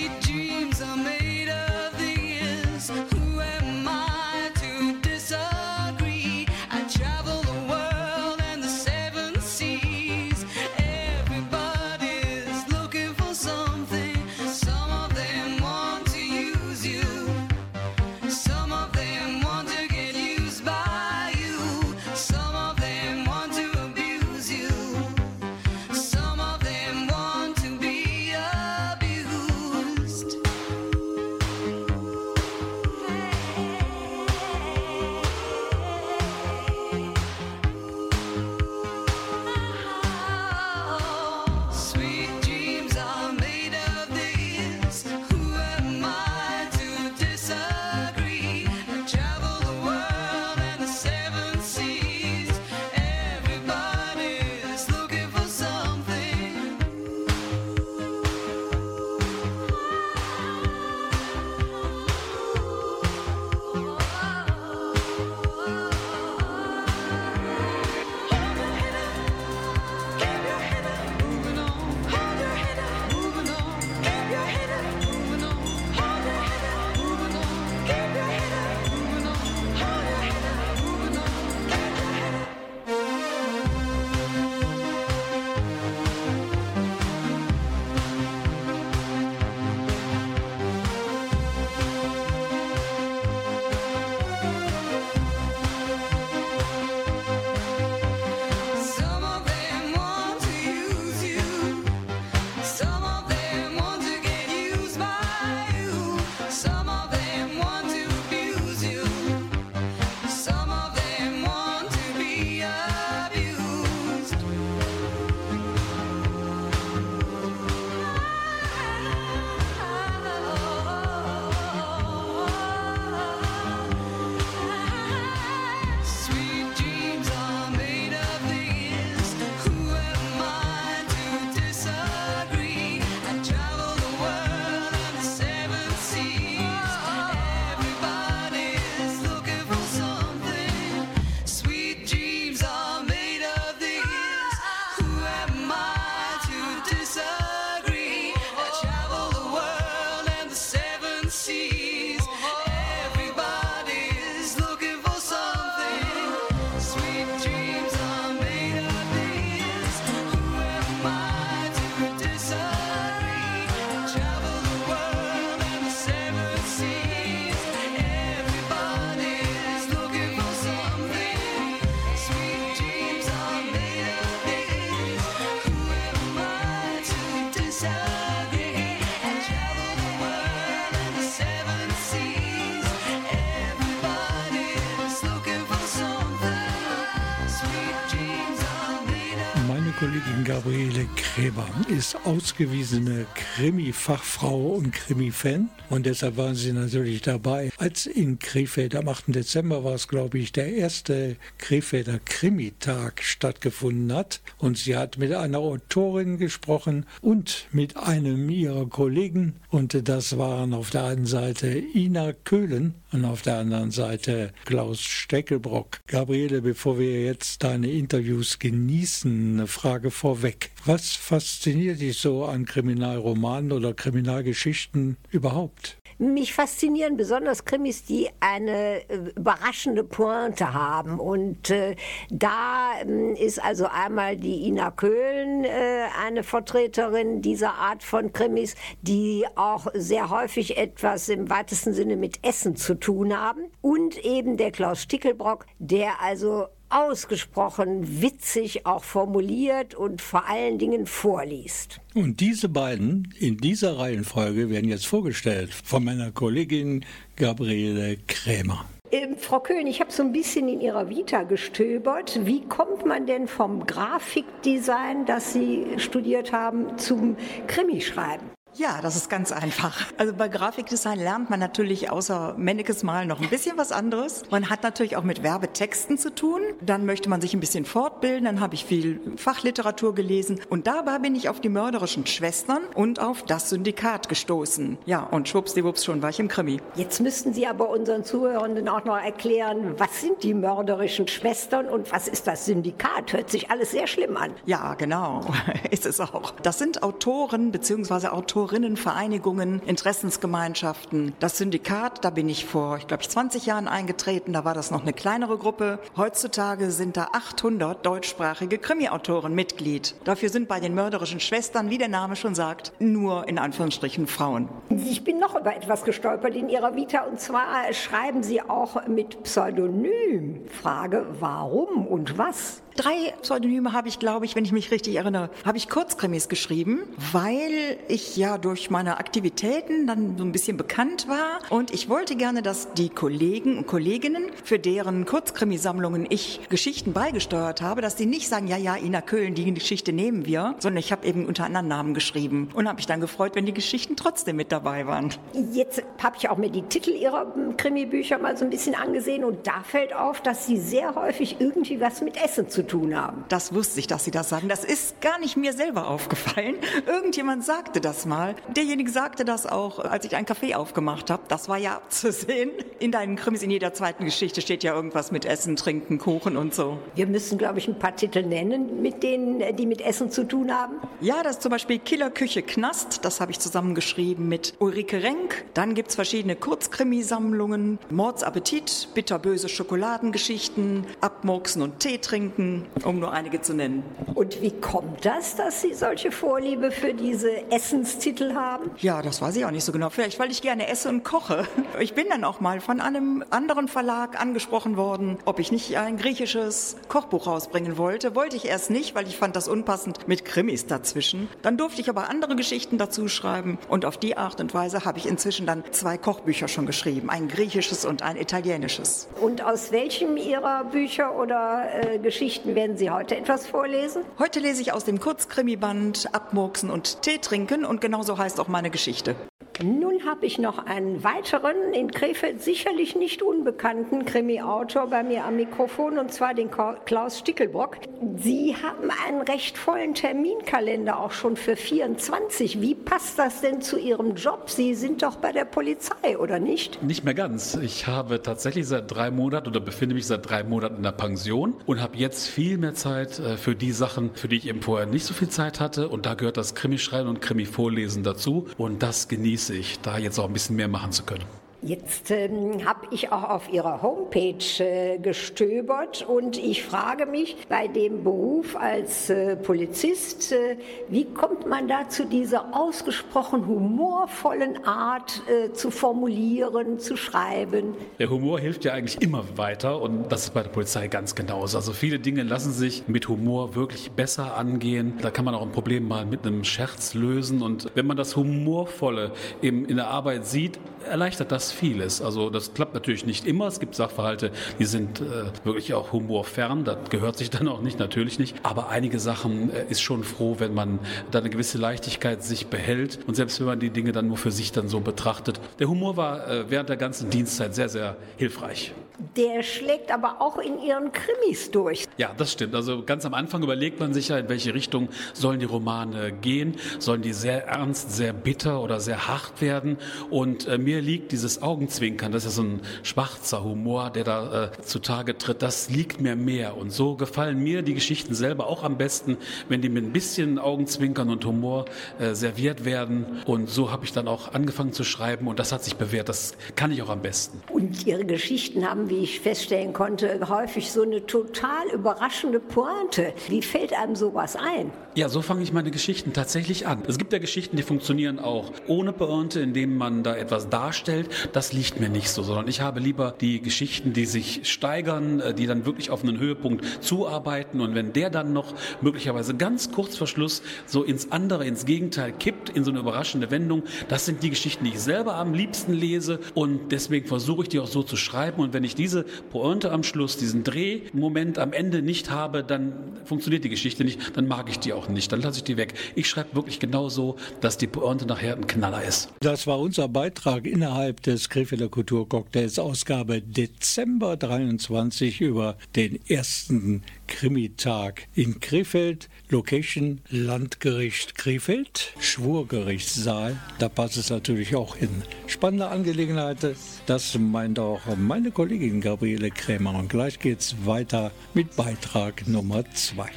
Gabriele 190.46 191.08
Gräber 191.16 191.68
ist 191.88 192.16
ausgewiesene 192.24 193.26
Krimi-Fachfrau 193.34 194.74
und 194.74 194.92
Krimi-Fan 194.92 195.70
und 195.90 196.06
deshalb 196.06 196.38
waren 196.38 196.54
sie 196.54 196.72
natürlich 196.72 197.24
dabei. 197.24 197.72
Als 197.78 198.06
in 198.06 198.38
Krefeld 198.38 198.96
am 198.96 199.08
8. 199.08 199.34
Dezember 199.34 199.84
war 199.84 199.96
es, 199.96 200.08
glaube 200.08 200.38
ich, 200.38 200.52
der 200.52 200.72
erste 200.72 201.38
Krefelder 201.58 202.20
Krimitag 202.24 203.24
stattgefunden 203.24 204.16
hat 204.16 204.42
und 204.60 204.78
sie 204.78 204.96
hat 204.96 205.18
mit 205.18 205.34
einer 205.34 205.58
Autorin 205.58 206.38
gesprochen 206.38 207.08
und 207.22 207.66
mit 207.72 207.98
einem 207.98 208.52
ihrer 208.52 208.86
Kollegen 208.86 209.56
und 209.72 210.08
das 210.08 210.38
waren 210.38 210.76
auf 210.76 210.92
der 210.92 211.06
einen 211.06 211.26
Seite 211.26 211.70
Ina 211.70 212.34
Köhlen 212.34 212.94
und 213.12 213.26
auf 213.26 213.42
der 213.42 213.58
anderen 213.58 213.92
Seite 213.92 214.54
Klaus 214.66 215.02
Steckelbrock. 215.02 216.00
Gabriele, 216.08 216.62
bevor 216.62 217.00
wir 217.00 217.24
jetzt 217.24 217.64
deine 217.64 217.90
Interviews 217.90 218.60
genießen, 218.60 219.54
eine 219.54 219.68
Frage 219.68 220.12
vorweg. 220.12 220.72
Was 220.86 221.12
fasziniert 221.14 222.02
dich 222.02 222.18
so 222.18 222.46
an 222.46 222.66
Kriminalromanen 222.66 223.72
oder 223.72 223.94
Kriminalgeschichten 223.94 225.18
überhaupt? 225.32 225.97
Mich 226.20 226.54
faszinieren 226.54 227.16
besonders 227.16 227.64
Krimis, 227.64 228.04
die 228.04 228.30
eine 228.40 229.08
äh, 229.08 229.32
überraschende 229.36 230.04
Pointe 230.04 230.74
haben. 230.74 231.20
Und 231.20 231.70
äh, 231.70 231.96
da 232.32 232.94
äh, 233.06 233.34
ist 233.34 233.64
also 233.64 233.86
einmal 233.86 234.36
die 234.36 234.68
Ina 234.68 234.90
Köhlen 234.90 235.64
äh, 235.64 236.06
eine 236.26 236.42
Vertreterin 236.42 237.44
dieser 237.44 237.76
Art 237.76 238.02
von 238.02 238.34
Krimis, 238.34 238.76
die 239.04 239.46
auch 239.56 239.88
sehr 239.94 240.32
häufig 240.32 240.78
etwas 240.78 241.30
im 241.30 241.52
weitesten 241.52 241.94
Sinne 241.94 242.16
mit 242.16 242.44
Essen 242.44 242.76
zu 242.76 242.96
tun 242.96 243.38
haben. 243.38 243.66
Und 243.82 244.18
eben 244.18 244.58
der 244.58 244.72
Klaus 244.72 245.04
Stickelbrock, 245.04 245.68
der 245.78 246.20
also 246.20 246.66
ausgesprochen 246.90 248.22
witzig 248.22 248.86
auch 248.86 249.04
formuliert 249.04 249.96
und 249.96 250.22
vor 250.22 250.48
allen 250.48 250.78
Dingen 250.78 251.06
vorliest. 251.06 252.00
Und 252.14 252.40
diese 252.40 252.70
beiden 252.70 253.34
in 253.40 253.58
dieser 253.58 253.98
Reihenfolge 253.98 254.70
werden 254.70 254.90
jetzt 254.90 255.08
vorgestellt 255.08 255.74
von 255.74 256.04
meiner 256.04 256.32
Kollegin 256.32 257.06
Gabriele 257.36 258.18
Krämer. 258.28 258.86
Ähm, 259.12 259.38
Frau 259.38 259.62
Köhn, 259.62 259.88
ich 259.88 260.02
habe 260.02 260.12
so 260.12 260.22
ein 260.22 260.34
bisschen 260.34 260.68
in 260.68 260.82
Ihrer 260.82 261.10
Vita 261.10 261.44
gestöbert. 261.44 262.40
Wie 262.44 262.62
kommt 262.66 263.06
man 263.06 263.26
denn 263.26 263.48
vom 263.48 263.86
Grafikdesign, 263.86 265.26
das 265.26 265.54
Sie 265.54 265.86
studiert 265.98 266.52
haben, 266.52 266.98
zum 266.98 267.38
Krimischreiben? 267.68 268.57
Ja, 268.78 269.00
das 269.02 269.16
ist 269.16 269.28
ganz 269.28 269.52
einfach. 269.52 270.06
Also 270.18 270.34
bei 270.34 270.48
Grafikdesign 270.50 271.18
lernt 271.18 271.50
man 271.50 271.60
natürlich 271.60 272.12
außer 272.12 272.54
Mennekes 272.60 273.02
Mal 273.02 273.26
noch 273.26 273.42
ein 273.42 273.50
bisschen 273.50 273.76
was 273.76 273.92
anderes. 273.92 274.44
Man 274.52 274.70
hat 274.70 274.84
natürlich 274.84 275.18
auch 275.18 275.24
mit 275.24 275.42
Werbetexten 275.42 276.20
zu 276.20 276.34
tun. 276.34 276.62
Dann 276.82 277.08
möchte 277.08 277.28
man 277.28 277.42
sich 277.42 277.56
ein 277.56 277.60
bisschen 277.60 277.86
fortbilden. 277.86 278.46
Dann 278.46 278.60
habe 278.60 278.76
ich 278.76 278.86
viel 278.86 279.20
Fachliteratur 279.36 280.14
gelesen. 280.14 280.60
Und 280.70 280.86
dabei 280.86 281.18
bin 281.18 281.36
ich 281.36 281.50
auf 281.50 281.60
die 281.60 281.70
mörderischen 281.70 282.28
Schwestern 282.28 282.84
und 282.94 283.20
auf 283.20 283.42
das 283.42 283.72
Syndikat 283.72 284.30
gestoßen. 284.30 285.00
Ja, 285.08 285.24
und 285.24 285.50
schwuppsdiwupps 285.50 286.06
schon 286.06 286.22
war 286.22 286.30
ich 286.30 286.40
im 286.40 286.48
Krimi. 286.48 286.80
Jetzt 286.94 287.20
müssten 287.20 287.54
Sie 287.54 287.66
aber 287.66 287.90
unseren 287.90 288.26
Zuhörenden 288.26 288.90
auch 288.90 289.06
noch 289.06 289.18
erklären, 289.18 289.96
was 289.98 290.22
sind 290.22 290.44
die 290.44 290.54
mörderischen 290.54 291.28
Schwestern 291.28 291.88
und 291.88 292.12
was 292.12 292.28
ist 292.28 292.46
das 292.46 292.68
Syndikat? 292.68 293.34
Hört 293.34 293.50
sich 293.50 293.72
alles 293.72 293.90
sehr 293.90 294.06
schlimm 294.06 294.38
an. 294.38 294.52
Ja, 294.68 294.94
genau. 294.94 295.42
ist 295.90 296.06
es 296.06 296.20
auch. 296.20 296.52
Das 296.62 296.78
sind 296.78 297.02
Autoren 297.02 297.72
bzw. 297.72 298.28
Autoren 298.28 298.67
Autorinnenvereinigungen, 298.68 299.82
Interessensgemeinschaften. 299.84 301.34
Das 301.40 301.58
Syndikat, 301.58 302.26
da 302.26 302.30
bin 302.30 302.50
ich 302.50 302.66
vor, 302.66 302.98
ich 302.98 303.08
glaube, 303.08 303.24
20 303.24 303.66
Jahren 303.66 303.88
eingetreten, 303.88 304.52
da 304.52 304.66
war 304.66 304.74
das 304.74 304.92
noch 304.92 305.04
eine 305.04 305.14
kleinere 305.14 305.58
Gruppe. 305.58 306.00
Heutzutage 306.18 306.92
sind 306.92 307.16
da 307.16 307.30
800 307.32 308.06
deutschsprachige 308.06 308.78
Krimi-Autoren 308.78 309.56
Mitglied. 309.56 310.16
Dafür 310.26 310.50
sind 310.50 310.68
bei 310.68 310.82
den 310.82 310.96
mörderischen 310.96 311.40
Schwestern, 311.40 311.90
wie 311.90 311.98
der 311.98 312.10
Name 312.10 312.36
schon 312.36 312.56
sagt, 312.56 312.92
nur 313.00 313.48
in 313.48 313.58
Anführungsstrichen 313.58 314.28
Frauen. 314.28 314.68
Ich 314.90 315.24
bin 315.24 315.40
noch 315.40 315.58
über 315.58 315.74
etwas 315.74 316.04
gestolpert 316.04 316.54
in 316.54 316.68
Ihrer 316.68 316.94
Vita 316.94 317.22
und 317.22 317.40
zwar 317.40 317.94
schreiben 317.94 318.44
Sie 318.44 318.62
auch 318.62 319.08
mit 319.08 319.44
Pseudonym. 319.44 320.66
Frage, 320.68 321.26
warum 321.40 322.06
und 322.06 322.38
was? 322.38 322.82
Drei 322.98 323.32
Pseudonyme 323.44 323.94
habe 323.94 324.08
ich, 324.08 324.18
glaube 324.18 324.46
ich, 324.46 324.56
wenn 324.56 324.66
ich 324.66 324.72
mich 324.72 324.90
richtig 324.90 325.18
erinnere, 325.18 325.52
habe 325.64 325.78
ich 325.78 325.88
Kurzkrimis 325.88 326.50
geschrieben, 326.50 327.02
weil 327.32 328.00
ich 328.08 328.36
ja 328.36 328.58
durch 328.58 328.90
meine 328.90 329.18
Aktivitäten 329.18 330.08
dann 330.08 330.36
so 330.36 330.44
ein 330.44 330.52
bisschen 330.52 330.78
bekannt 330.78 331.28
war 331.28 331.60
und 331.70 331.94
ich 331.94 332.10
wollte 332.10 332.36
gerne, 332.36 332.64
dass 332.64 332.94
die 332.94 333.10
Kollegen 333.10 333.78
und 333.78 333.86
Kolleginnen, 333.86 334.46
für 334.64 334.80
deren 334.80 335.26
Kurzkrimisammlungen 335.26 336.26
ich 336.28 336.60
Geschichten 336.70 337.14
beigesteuert 337.14 337.84
habe, 337.84 338.02
dass 338.02 338.16
die 338.16 338.26
nicht 338.26 338.48
sagen, 338.48 338.66
ja, 338.66 338.78
ja, 338.78 338.96
Ina 338.96 339.22
Köhlen, 339.22 339.54
die 339.54 339.72
Geschichte 339.76 340.12
nehmen 340.12 340.48
wir, 340.48 340.74
sondern 340.80 340.98
ich 340.98 341.12
habe 341.12 341.28
eben 341.28 341.46
unter 341.46 341.66
anderen 341.66 341.88
Namen 341.88 342.16
geschrieben 342.16 342.70
und 342.74 342.88
habe 342.88 342.96
mich 342.96 343.06
dann 343.06 343.22
gefreut, 343.22 343.52
wenn 343.54 343.68
die 343.68 343.76
Geschichten 343.76 344.16
trotzdem 344.16 344.56
mit 344.56 344.72
dabei 344.72 345.06
waren. 345.06 345.30
Jetzt 345.72 346.02
habe 346.24 346.38
ich 346.40 346.50
auch 346.50 346.58
mir 346.58 346.72
die 346.72 346.82
Titel 346.82 347.12
ihrer 347.12 347.46
Krimi-Bücher 347.78 348.40
mal 348.40 348.58
so 348.58 348.66
ein 348.66 348.72
bisschen 348.72 348.96
angesehen 348.96 349.44
und 349.44 349.68
da 349.68 349.84
fällt 349.84 350.16
auf, 350.16 350.42
dass 350.42 350.66
sie 350.66 350.78
sehr 350.78 351.14
häufig 351.14 351.58
irgendwie 351.60 352.02
was 352.02 352.22
mit 352.22 352.44
Essen 352.44 352.70
zu 352.70 352.87
tun 352.88 353.16
haben. 353.16 353.44
Das 353.50 353.74
wusste 353.74 354.00
ich, 354.00 354.08
dass 354.08 354.26
Sie 354.26 354.32
das 354.32 354.50
sagen. 354.50 354.70
Das 354.70 354.84
ist 354.84 355.22
gar 355.22 355.40
nicht 355.40 355.58
mir 355.58 355.74
selber 355.74 356.08
aufgefallen. 356.08 356.76
Irgendjemand 357.08 357.64
sagte 357.64 358.02
das 358.02 358.26
mal. 358.26 358.56
Derjenige 358.76 359.12
sagte 359.12 359.46
das 359.46 359.66
auch, 359.66 360.00
als 360.00 360.26
ich 360.26 360.36
ein 360.36 360.46
Café 360.46 360.76
aufgemacht 360.76 361.30
habe. 361.30 361.44
Das 361.48 361.70
war 361.70 361.78
ja 361.78 361.96
abzusehen. 361.96 362.72
In 363.00 363.12
deinen 363.12 363.36
Krimis, 363.36 363.62
in 363.62 363.72
jeder 363.72 363.94
zweiten 363.94 364.26
Geschichte 364.26 364.62
steht 364.62 364.84
ja 364.84 364.96
irgendwas 364.96 365.32
mit 365.32 365.46
Essen, 365.46 365.76
Trinken, 365.76 366.18
Kuchen 366.18 366.58
und 366.58 366.74
so. 366.74 367.00
Wir 367.16 367.28
müssen, 367.28 367.58
glaube 367.58 367.80
ich, 367.80 367.88
ein 367.88 368.00
paar 368.00 368.16
Titel 368.16 368.44
nennen, 368.44 369.02
mit 369.02 369.24
denen, 369.24 369.76
die 369.76 369.86
mit 369.86 370.02
Essen 370.02 370.32
zu 370.32 370.48
tun 370.48 370.72
haben. 370.72 370.96
Ja, 371.22 371.44
das 371.44 371.58
ist 371.58 371.62
zum 371.62 371.72
Beispiel 371.72 372.00
Killerküche 372.00 372.62
Knast. 372.62 373.24
Das 373.26 373.42
habe 373.42 373.52
ich 373.52 373.60
zusammengeschrieben 373.60 374.48
mit 374.48 374.74
Ulrike 374.80 375.24
Renk. 375.24 375.66
Dann 375.74 375.94
gibt 375.94 376.10
es 376.10 376.16
verschiedene 376.16 376.56
Kurzkrimisammlungen. 376.56 378.00
Mordsappetit, 378.10 379.10
bitterböse 379.14 379.70
Schokoladengeschichten, 379.70 381.06
Abmurksen 381.22 381.82
und 381.82 382.00
Tee 382.00 382.18
trinken, 382.20 382.77
um 383.04 383.20
nur 383.20 383.32
einige 383.32 383.62
zu 383.62 383.74
nennen. 383.74 384.04
Und 384.36 384.62
wie 384.62 384.72
kommt 384.72 385.26
das, 385.26 385.56
dass 385.56 385.82
Sie 385.82 385.94
solche 385.94 386.32
Vorliebe 386.32 386.92
für 386.92 387.14
diese 387.14 387.72
Essenstitel 387.72 388.54
haben? 388.54 388.92
Ja, 388.98 389.22
das 389.22 389.42
weiß 389.42 389.56
ich 389.56 389.66
auch 389.66 389.72
nicht 389.72 389.84
so 389.84 389.92
genau. 389.92 390.10
Vielleicht, 390.10 390.40
weil 390.40 390.52
ich 390.52 390.62
gerne 390.62 390.88
esse 390.88 391.10
und 391.10 391.24
koche. 391.24 391.66
Ich 392.00 392.14
bin 392.14 392.28
dann 392.30 392.44
auch 392.44 392.60
mal 392.60 392.80
von 392.80 393.02
einem 393.02 393.44
anderen 393.50 393.88
Verlag 393.88 394.40
angesprochen 394.40 394.98
worden, 394.98 395.38
ob 395.46 395.60
ich 395.60 395.72
nicht 395.72 395.98
ein 395.98 396.18
griechisches 396.18 396.96
Kochbuch 397.08 397.48
rausbringen 397.48 397.98
wollte. 397.98 398.36
Wollte 398.36 398.56
ich 398.56 398.66
erst 398.66 398.90
nicht, 398.90 399.16
weil 399.16 399.28
ich 399.28 399.38
fand 399.38 399.56
das 399.56 399.68
unpassend 399.68 400.28
mit 400.28 400.46
Krimis 400.46 400.86
dazwischen. 400.86 401.48
Dann 401.62 401.78
durfte 401.78 402.02
ich 402.02 402.10
aber 402.10 402.30
andere 402.30 402.56
Geschichten 402.56 402.98
dazu 402.98 403.28
schreiben 403.28 403.78
und 403.90 404.06
auf 404.06 404.18
die 404.18 404.38
Art 404.38 404.60
und 404.62 404.74
Weise 404.74 405.06
habe 405.06 405.18
ich 405.18 405.28
inzwischen 405.28 405.66
dann 405.66 405.84
zwei 405.92 406.18
Kochbücher 406.18 406.68
schon 406.68 406.86
geschrieben. 406.86 407.30
Ein 407.30 407.48
griechisches 407.48 408.06
und 408.06 408.22
ein 408.22 408.38
italienisches. 408.38 409.28
Und 409.42 409.64
aus 409.64 409.92
welchem 409.92 410.38
Ihrer 410.38 410.84
Bücher 410.86 411.38
oder 411.38 411.86
äh, 411.94 412.20
Geschichten 412.20 412.67
werden 412.76 412.98
Sie 412.98 413.10
heute 413.10 413.36
etwas 413.36 413.68
vorlesen? 413.68 414.24
Heute 414.40 414.60
lese 414.60 414.82
ich 414.82 414.94
aus 414.94 415.04
dem 415.04 415.20
Kurzkrimiband 415.20 416.34
Abmurksen 416.34 416.90
und 416.90 417.22
Tee 417.22 417.38
trinken 417.40 417.86
und 417.86 418.02
genauso 418.02 418.38
heißt 418.38 418.60
auch 418.60 418.68
meine 418.68 418.90
Geschichte. 418.90 419.36
Nun 419.84 420.26
habe 420.26 420.48
ich 420.48 420.58
noch 420.58 420.80
einen 420.80 421.24
weiteren, 421.24 421.94
in 421.94 422.10
Krefeld 422.10 422.64
sicherlich 422.64 423.16
nicht 423.16 423.44
unbekannten 423.44 424.26
Krimi-Autor 424.26 425.08
bei 425.08 425.22
mir 425.22 425.46
am 425.46 425.58
Mikrofon, 425.58 426.18
und 426.18 426.34
zwar 426.34 426.56
den 426.56 426.72
Klaus 427.06 427.40
Stickelbock. 427.40 427.98
Sie 428.38 428.76
haben 428.76 429.12
einen 429.28 429.42
recht 429.42 429.78
vollen 429.78 430.16
Terminkalender 430.16 431.20
auch 431.20 431.32
schon 431.32 431.56
für 431.56 431.76
24. 431.76 432.82
Wie 432.82 432.96
passt 432.96 433.38
das 433.38 433.62
denn 433.62 433.82
zu 433.82 434.00
Ihrem 434.00 434.36
Job? 434.36 434.70
Sie 434.70 434.96
sind 434.96 435.22
doch 435.22 435.36
bei 435.36 435.52
der 435.52 435.66
Polizei, 435.66 436.38
oder 436.40 436.60
nicht? 436.60 437.04
Nicht 437.04 437.24
mehr 437.24 437.36
ganz. 437.36 437.76
Ich 437.76 438.08
habe 438.08 438.42
tatsächlich 438.42 438.88
seit 438.88 439.12
drei 439.12 439.30
Monaten 439.30 439.68
oder 439.68 439.80
befinde 439.80 440.16
mich 440.16 440.26
seit 440.26 440.50
drei 440.50 440.64
Monaten 440.64 440.98
in 440.98 441.04
der 441.04 441.12
Pension 441.12 441.76
und 441.86 442.02
habe 442.02 442.18
jetzt 442.18 442.48
viel 442.48 442.80
mehr 442.80 442.96
Zeit 442.96 443.38
äh, 443.38 443.58
für 443.58 443.76
die 443.76 443.92
Sachen, 443.92 444.32
für 444.34 444.48
die 444.48 444.58
ich 444.58 444.68
eben 444.68 444.82
vorher 444.82 445.06
nicht 445.06 445.26
so 445.26 445.36
viel 445.36 445.50
Zeit 445.50 445.80
hatte. 445.80 446.10
Und 446.10 446.26
da 446.26 446.34
gehört 446.34 446.58
das 446.58 446.74
Krimischreiben 446.74 447.30
und 447.30 447.42
Krimi-Vorlesen 447.42 448.24
dazu. 448.24 448.68
Und 448.78 449.04
das 449.04 449.28
genieße 449.28 449.67
ich, 449.70 450.00
da 450.02 450.18
jetzt 450.18 450.40
auch 450.40 450.48
ein 450.48 450.54
bisschen 450.54 450.76
mehr 450.76 450.88
machen 450.88 451.12
zu 451.12 451.24
können. 451.24 451.46
Jetzt 451.84 452.32
ähm, 452.32 452.84
habe 452.86 453.06
ich 453.12 453.32
auch 453.32 453.44
auf 453.44 453.72
Ihrer 453.72 454.02
Homepage 454.02 454.58
äh, 454.80 455.20
gestöbert 455.20 456.26
und 456.28 456.58
ich 456.58 456.84
frage 456.84 457.28
mich 457.28 457.56
bei 457.70 457.88
dem 457.88 458.24
Beruf 458.24 458.76
als 458.76 459.30
äh, 459.30 459.56
Polizist, 459.56 460.52
äh, 460.52 460.78
wie 461.08 461.26
kommt 461.26 461.68
man 461.68 461.88
da 461.88 462.10
zu 462.10 462.26
dieser 462.26 462.76
ausgesprochen 462.76 463.68
humorvollen 463.68 464.86
Art 464.86 465.44
äh, 465.48 465.72
zu 465.72 465.92
formulieren, 465.92 466.98
zu 466.98 467.16
schreiben? 467.16 467.94
Der 468.18 468.32
Humor 468.32 468.60
hilft 468.60 468.84
ja 468.84 468.94
eigentlich 468.94 469.22
immer 469.22 469.46
weiter 469.56 470.02
und 470.02 470.32
das 470.32 470.46
ist 470.46 470.56
bei 470.56 470.64
der 470.64 470.72
Polizei 470.72 471.08
ganz 471.10 471.36
genauso. 471.36 471.78
Also 471.78 471.94
viele 471.94 472.18
Dinge 472.18 472.42
lassen 472.42 472.72
sich 472.72 473.08
mit 473.08 473.28
Humor 473.28 473.76
wirklich 473.76 474.12
besser 474.14 474.58
angehen. 474.58 475.20
Da 475.22 475.30
kann 475.30 475.46
man 475.46 475.54
auch 475.54 475.62
ein 475.62 475.72
Problem 475.72 476.08
mal 476.08 476.26
mit 476.26 476.44
einem 476.44 476.64
Scherz 476.64 477.14
lösen 477.14 477.62
und 477.62 477.92
wenn 477.94 478.08
man 478.08 478.18
das 478.18 478.36
Humorvolle 478.36 479.32
eben 479.62 479.86
in 479.86 479.98
der 479.98 480.08
Arbeit 480.08 480.48
sieht, 480.48 480.80
erleichtert 481.08 481.52
das 481.52 481.67
vieles. 481.72 482.22
Also 482.22 482.50
das 482.50 482.74
klappt 482.74 482.94
natürlich 482.94 483.26
nicht 483.26 483.46
immer. 483.46 483.68
Es 483.68 483.80
gibt 483.80 483.96
Sachverhalte, 483.96 484.52
die 484.80 484.86
sind 484.86 485.22
äh, 485.22 485.46
wirklich 485.64 485.94
auch 485.94 486.12
humorfern. 486.12 486.84
Das 486.84 486.98
gehört 487.10 487.38
sich 487.38 487.50
dann 487.50 487.68
auch 487.68 487.82
nicht, 487.82 488.00
natürlich 488.00 488.40
nicht. 488.40 488.56
Aber 488.64 488.90
einige 488.90 489.20
Sachen 489.20 489.72
äh, 489.72 489.86
ist 489.90 490.02
schon 490.02 490.24
froh, 490.24 490.56
wenn 490.60 490.74
man 490.74 491.00
da 491.32 491.40
eine 491.40 491.50
gewisse 491.50 491.78
Leichtigkeit 491.78 492.44
sich 492.44 492.68
behält. 492.68 493.20
Und 493.28 493.36
selbst 493.36 493.60
wenn 493.60 493.68
man 493.68 493.80
die 493.80 493.90
Dinge 493.90 494.12
dann 494.12 494.28
nur 494.28 494.38
für 494.38 494.52
sich 494.52 494.72
dann 494.72 494.88
so 494.88 495.00
betrachtet. 495.00 495.60
Der 495.80 495.88
Humor 495.90 496.18
war 496.18 496.48
äh, 496.48 496.66
während 496.70 496.90
der 496.90 496.98
ganzen 496.98 497.30
Dienstzeit 497.30 497.76
sehr, 497.76 497.90
sehr 497.90 498.18
hilfreich. 498.38 498.94
Der 499.36 499.64
schlägt 499.64 500.12
aber 500.12 500.42
auch 500.42 500.58
in 500.58 500.80
Ihren 500.80 501.12
Krimis 501.12 501.72
durch. 501.72 502.06
Ja, 502.18 502.32
das 502.38 502.52
stimmt. 502.52 502.76
Also 502.76 503.04
ganz 503.04 503.26
am 503.26 503.34
Anfang 503.34 503.64
überlegt 503.64 504.00
man 504.00 504.14
sich 504.14 504.30
ja, 504.30 504.38
in 504.38 504.50
welche 504.50 504.74
Richtung 504.74 505.10
sollen 505.34 505.60
die 505.60 505.66
Romane 505.66 506.32
gehen. 506.32 506.76
Sollen 507.00 507.22
die 507.22 507.34
sehr 507.34 507.66
ernst, 507.68 508.12
sehr 508.12 508.34
bitter 508.34 508.82
oder 508.82 509.00
sehr 509.00 509.28
hart 509.28 509.62
werden? 509.62 509.98
Und 510.30 510.68
äh, 510.68 510.78
mir 510.78 511.02
liegt 511.02 511.32
dieses 511.32 511.62
Augenzwinkern, 511.62 512.32
das 512.32 512.46
ist 512.46 512.58
ja 512.58 512.64
so 512.64 512.70
ein 512.70 512.82
schwarzer 513.04 513.64
Humor, 513.64 514.12
der 514.12 514.24
da 514.24 514.66
äh, 514.66 514.82
zutage 514.82 515.38
tritt, 515.38 515.62
das 515.62 515.90
liegt 515.90 516.22
mir 516.22 516.36
mehr. 516.36 516.78
Und 516.78 516.92
so 516.92 517.16
gefallen 517.16 517.60
mir 517.60 517.82
die 517.82 517.96
Geschichten 517.96 518.36
selber 518.36 518.68
auch 518.68 518.84
am 518.84 518.98
besten, 518.98 519.38
wenn 519.68 519.82
die 519.82 519.90
mit 519.90 520.04
ein 520.04 520.14
bisschen 520.14 520.60
Augenzwinkern 520.60 521.30
und 521.30 521.44
Humor 521.46 521.86
äh, 522.20 522.34
serviert 522.34 522.86
werden. 522.86 523.26
Und 523.46 523.70
so 523.70 523.92
habe 523.92 524.06
ich 524.06 524.14
dann 524.14 524.28
auch 524.28 524.54
angefangen 524.54 524.94
zu 524.94 525.04
schreiben 525.04 525.48
und 525.48 525.60
das 525.60 525.72
hat 525.72 525.84
sich 525.84 525.96
bewährt. 525.96 526.30
Das 526.30 526.56
kann 526.76 526.92
ich 526.92 527.02
auch 527.02 527.10
am 527.10 527.22
besten. 527.22 527.62
Und 527.72 528.06
Ihre 528.06 528.26
Geschichten 528.26 528.88
haben, 528.88 529.07
wie 529.10 529.24
ich 529.24 529.40
feststellen 529.40 529.94
konnte, 529.94 530.50
häufig 530.50 530.92
so 530.92 531.02
eine 531.02 531.26
total 531.26 531.88
überraschende 531.94 532.60
Pointe. 532.60 533.34
Wie 533.48 533.62
fällt 533.62 533.94
einem 533.94 534.16
sowas 534.16 534.56
ein? 534.56 534.92
Ja, 535.18 535.30
so 535.30 535.42
fange 535.42 535.64
ich 535.64 535.74
meine 535.74 535.90
Geschichten 535.90 536.32
tatsächlich 536.32 536.86
an. 536.86 537.02
Es 537.08 537.18
gibt 537.18 537.34
ja 537.34 537.40
Geschichten, 537.40 537.76
die 537.76 537.82
funktionieren 537.82 538.38
auch 538.38 538.72
ohne 538.86 539.14
Pointe, 539.14 539.60
indem 539.60 539.98
man 539.98 540.22
da 540.22 540.36
etwas 540.36 540.70
darstellt. 540.70 541.30
Das 541.54 541.74
liegt 541.74 542.00
mir 542.00 542.10
nicht 542.10 542.30
so, 542.30 542.44
sondern 542.44 542.68
ich 542.68 542.82
habe 542.82 543.00
lieber 543.00 543.34
die 543.42 543.60
Geschichten, 543.60 544.14
die 544.14 544.28
sich 544.28 544.62
steigern, 544.72 545.40
äh, 545.40 545.54
die 545.56 545.66
dann 545.66 545.88
wirklich 545.88 546.12
auf 546.12 546.22
einen 546.22 546.38
Höhepunkt 546.38 546.86
zuarbeiten 547.04 547.82
und 547.82 547.96
wenn 547.96 548.14
der 548.14 548.30
dann 548.30 548.54
noch 548.54 548.76
möglicherweise 549.02 549.56
ganz 549.56 549.92
kurz 549.92 550.16
vor 550.16 550.28
Schluss 550.28 550.62
so 550.86 551.02
ins 551.02 551.32
andere, 551.32 551.66
ins 551.66 551.86
Gegenteil 551.86 552.32
kippt, 552.32 552.70
in 552.70 552.84
so 552.84 552.92
eine 552.92 553.00
überraschende 553.00 553.50
Wendung, 553.50 553.82
das 554.10 554.26
sind 554.28 554.44
die 554.44 554.52
Geschichten, 554.52 554.86
die 554.86 554.92
ich 554.92 555.00
selber 555.00 555.34
am 555.38 555.56
liebsten 555.56 555.94
lese 555.94 556.40
und 556.54 556.92
deswegen 556.92 557.28
versuche 557.28 557.64
ich 557.64 557.70
die 557.70 557.80
auch 557.80 557.88
so 557.88 558.04
zu 558.04 558.18
schreiben 558.18 558.62
und 558.62 558.72
wenn 558.74 558.84
ich 558.84 558.94
diese 558.98 559.24
Pointe 559.50 559.92
am 559.92 560.04
Schluss, 560.04 560.38
diesen 560.38 560.64
Drehmoment 560.64 561.60
am 561.60 561.74
Ende 561.74 562.02
nicht 562.02 562.30
habe, 562.30 562.64
dann 562.64 562.94
funktioniert 563.26 563.64
die 563.64 563.70
Geschichte 563.70 564.04
nicht, 564.04 564.36
dann 564.36 564.48
mag 564.48 564.70
ich 564.70 564.80
die 564.80 564.94
auch 564.94 565.08
nicht, 565.10 565.32
dann 565.32 565.42
lasse 565.42 565.60
ich 565.60 565.64
die 565.64 565.78
weg. 565.78 565.94
Ich 566.16 566.28
schreibe 566.28 566.56
wirklich 566.56 566.80
genau 566.80 567.10
so, 567.10 567.36
dass 567.62 567.78
die 567.78 567.88
Pointe 567.88 568.26
nachher 568.26 568.56
ein 568.56 568.68
Knaller 568.68 569.04
ist. 569.04 569.30
Das 569.42 569.68
war 569.68 569.80
unser 569.80 570.08
Beitrag 570.08 570.66
innerhalb 570.66 571.22
des 571.24 571.50
Krefelder 571.50 571.90
Kulturcocktails 571.90 572.80
Ausgabe 572.80 573.42
Dezember 573.42 574.38
23 574.38 575.42
über 575.42 575.78
den 575.96 576.20
ersten 576.28 577.04
Krimitag 577.28 578.28
in 578.34 578.60
Krefeld. 578.60 579.30
Location 579.50 580.20
Landgericht 580.30 581.36
Krefeld, 581.36 582.14
Schwurgerichtssaal. 582.20 583.56
Da 583.80 583.88
passt 583.88 584.18
es 584.18 584.30
natürlich 584.30 584.76
auch 584.76 584.98
hin. 584.98 585.24
Spannende 585.48 585.88
Angelegenheit, 585.88 586.76
das 587.06 587.38
meint 587.38 587.80
auch 587.80 588.02
meine 588.18 588.52
Kollegin 588.52 589.00
Gabriele 589.00 589.50
Krämer. 589.50 589.96
Und 589.96 590.10
gleich 590.10 590.40
geht's 590.40 590.76
weiter 590.84 591.32
mit 591.54 591.78
Beitrag 591.78 592.46
Nummer 592.46 592.84
zwei. 592.94 593.30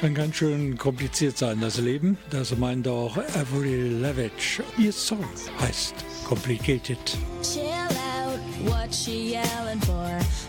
Kann 0.00 0.14
ganz 0.14 0.36
schön 0.36 0.78
kompliziert 0.78 1.36
sein, 1.36 1.60
das 1.60 1.78
Leben. 1.78 2.16
Das 2.30 2.56
meint 2.56 2.88
auch 2.88 3.18
Avril 3.18 3.98
Lavigne. 4.00 4.64
Ihr 4.78 4.94
Song 4.94 5.26
heißt 5.60 5.94
Complicated. 6.26 6.98
Chill 7.42 7.64
out, 7.64 8.40
what 8.64 8.94
she 8.94 9.34
yelling 9.34 9.80
for? 9.82 10.08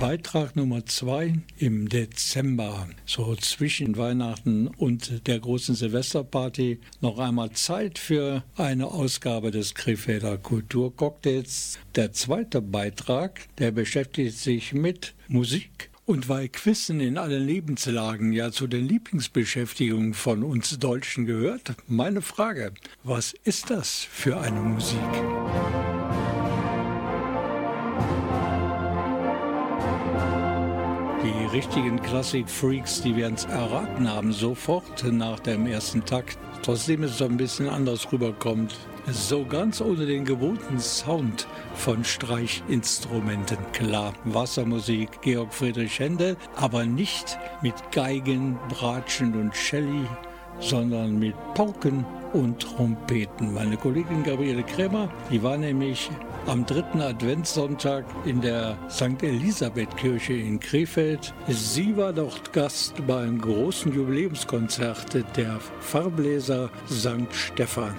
Beitrag 0.00 0.54
Nummer 0.54 0.86
zwei 0.86 1.34
im 1.58 1.88
Dezember, 1.88 2.86
so 3.04 3.34
zwischen 3.34 3.96
Weihnachten 3.96 4.68
und 4.68 5.26
der 5.26 5.40
großen 5.40 5.74
Silvesterparty, 5.74 6.78
noch 7.00 7.18
einmal 7.18 7.50
Zeit 7.50 7.98
für 7.98 8.44
eine 8.54 8.86
Ausgabe 8.86 9.50
des 9.50 9.74
Krefelder 9.74 10.38
Kulturcocktails. 10.38 11.80
Der 11.96 12.12
zweite 12.12 12.62
Beitrag, 12.62 13.40
der 13.58 13.72
beschäftigt 13.72 14.38
sich 14.38 14.72
mit 14.72 15.16
Musik. 15.26 15.90
Und 16.06 16.28
weil 16.28 16.48
Quissen 16.48 17.00
in 17.00 17.18
allen 17.18 17.44
Lebenslagen 17.44 18.32
ja 18.32 18.52
zu 18.52 18.68
den 18.68 18.86
Lieblingsbeschäftigungen 18.86 20.14
von 20.14 20.44
uns 20.44 20.78
Deutschen 20.78 21.26
gehört, 21.26 21.74
meine 21.88 22.22
Frage, 22.22 22.72
was 23.02 23.34
ist 23.42 23.70
das 23.70 24.06
für 24.08 24.38
eine 24.38 24.60
Musik? 24.60 25.97
Die 31.28 31.44
richtigen 31.44 32.00
Klassik-Freaks, 32.00 33.02
die 33.02 33.14
werden 33.14 33.34
es 33.34 33.44
erraten 33.44 34.08
haben, 34.08 34.32
sofort 34.32 35.04
nach 35.12 35.38
dem 35.40 35.66
ersten 35.66 36.02
Takt. 36.02 36.38
Trotzdem 36.62 37.02
ist 37.02 37.16
es 37.16 37.22
ein 37.22 37.36
bisschen 37.36 37.68
anders 37.68 38.10
rüberkommt. 38.10 38.74
So 39.10 39.44
ganz 39.44 39.82
ohne 39.82 40.06
den 40.06 40.24
gewohnten 40.24 40.80
Sound 40.80 41.46
von 41.74 42.02
Streichinstrumenten. 42.02 43.58
Klar, 43.72 44.14
Wassermusik, 44.24 45.20
Georg 45.20 45.52
Friedrich 45.52 45.98
Händel, 45.98 46.38
aber 46.56 46.86
nicht 46.86 47.38
mit 47.60 47.74
Geigen, 47.92 48.58
Bratschen 48.70 49.38
und 49.38 49.54
Shelley, 49.54 50.06
sondern 50.60 51.18
mit 51.18 51.34
Pauken 51.54 52.04
und 52.32 52.60
Trompeten. 52.60 53.54
Meine 53.54 53.76
Kollegin 53.76 54.22
Gabriele 54.22 54.62
Krämer, 54.62 55.08
die 55.30 55.42
war 55.42 55.56
nämlich 55.56 56.10
am 56.46 56.64
dritten 56.64 57.00
Adventssonntag 57.00 58.04
in 58.24 58.40
der 58.40 58.76
St. 58.90 59.22
Elisabeth-Kirche 59.22 60.34
in 60.34 60.60
Krefeld. 60.60 61.34
Sie 61.48 61.96
war 61.96 62.12
dort 62.12 62.52
Gast 62.52 62.94
beim 63.06 63.40
großen 63.40 63.92
Jubiläumskonzert 63.92 65.36
der 65.36 65.58
Farbläser 65.80 66.70
St. 66.88 67.32
Stephan. 67.32 67.94